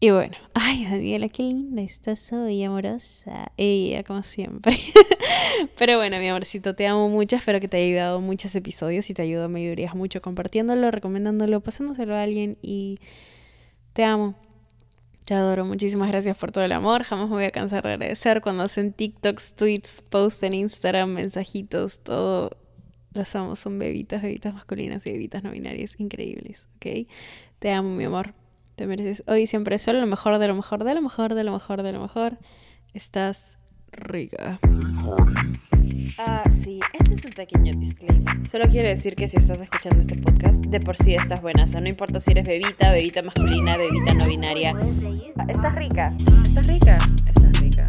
Y 0.00 0.08
bueno, 0.08 0.34
ay 0.54 0.86
Daniela, 0.86 1.28
qué 1.28 1.42
linda 1.42 1.82
estás 1.82 2.32
hoy, 2.32 2.64
amorosa. 2.64 3.52
Ella, 3.58 4.02
como 4.02 4.22
siempre. 4.22 4.78
Pero 5.78 5.98
bueno, 5.98 6.18
mi 6.20 6.28
amorcito, 6.28 6.74
te 6.74 6.86
amo 6.86 7.10
mucho. 7.10 7.36
Espero 7.36 7.60
que 7.60 7.68
te 7.68 7.76
haya 7.76 7.86
ayudado 7.86 8.22
muchos 8.22 8.54
episodios. 8.54 9.10
y 9.10 9.12
te 9.12 9.20
ayudó, 9.20 9.50
me 9.50 9.60
ayudarías 9.60 9.94
mucho 9.94 10.22
compartiéndolo, 10.22 10.90
recomendándolo, 10.90 11.60
pasándoselo 11.60 12.14
a 12.14 12.22
alguien. 12.22 12.56
Y 12.62 12.96
te 13.92 14.04
amo. 14.04 14.36
Te 15.26 15.34
adoro. 15.34 15.66
Muchísimas 15.66 16.10
gracias 16.10 16.38
por 16.38 16.50
todo 16.50 16.64
el 16.64 16.72
amor. 16.72 17.02
Jamás 17.02 17.28
me 17.28 17.34
voy 17.34 17.44
a 17.44 17.50
cansar 17.50 17.82
de 17.82 17.92
agradecer 17.92 18.40
cuando 18.40 18.62
hacen 18.62 18.94
TikToks, 18.94 19.54
tweets, 19.54 20.00
posts 20.00 20.44
en 20.44 20.54
Instagram, 20.54 21.10
mensajitos, 21.10 22.00
todo. 22.00 22.56
Los 23.16 23.34
amo. 23.34 23.56
Son 23.56 23.78
bebitas, 23.78 24.22
bebitas 24.22 24.54
masculinas 24.54 25.06
y 25.06 25.12
bebitas 25.12 25.42
no 25.42 25.50
binarias 25.50 25.98
increíbles. 25.98 26.68
¿Ok? 26.76 27.08
Te 27.58 27.72
amo, 27.72 27.94
mi 27.94 28.04
amor. 28.04 28.34
Te 28.76 28.86
mereces 28.86 29.24
hoy 29.26 29.46
siempre 29.46 29.78
solo 29.78 30.00
lo 30.00 30.06
mejor 30.06 30.38
de 30.38 30.48
lo 30.48 30.54
mejor, 30.54 30.84
de 30.84 30.94
lo 30.94 31.00
mejor, 31.00 31.34
de 31.34 31.44
lo 31.44 31.52
mejor, 31.52 31.82
de 31.82 31.92
lo 31.92 32.00
mejor. 32.00 32.38
Estás 32.92 33.58
rica. 33.92 34.58
Ah, 36.18 36.44
sí, 36.62 36.80
este 36.92 37.14
es 37.14 37.24
un 37.24 37.32
pequeño 37.32 37.72
disclaimer. 37.74 38.48
Solo 38.48 38.66
quiero 38.68 38.88
decir 38.88 39.16
que 39.16 39.28
si 39.28 39.38
estás 39.38 39.60
escuchando 39.60 40.00
este 40.00 40.16
podcast, 40.16 40.64
de 40.66 40.80
por 40.80 40.96
sí 40.96 41.14
estás 41.14 41.40
buena. 41.42 41.64
O 41.64 41.66
sea, 41.66 41.80
no 41.80 41.88
importa 41.88 42.20
si 42.20 42.32
eres 42.32 42.46
bebita, 42.46 42.92
bebita 42.92 43.22
masculina, 43.22 43.76
bebita 43.76 44.14
no 44.14 44.26
binaria. 44.26 44.74
Estás 45.48 45.74
rica. 45.74 46.14
Estás 46.18 46.66
rica. 46.66 46.98
Estás 47.26 47.60
rica. 47.60 47.88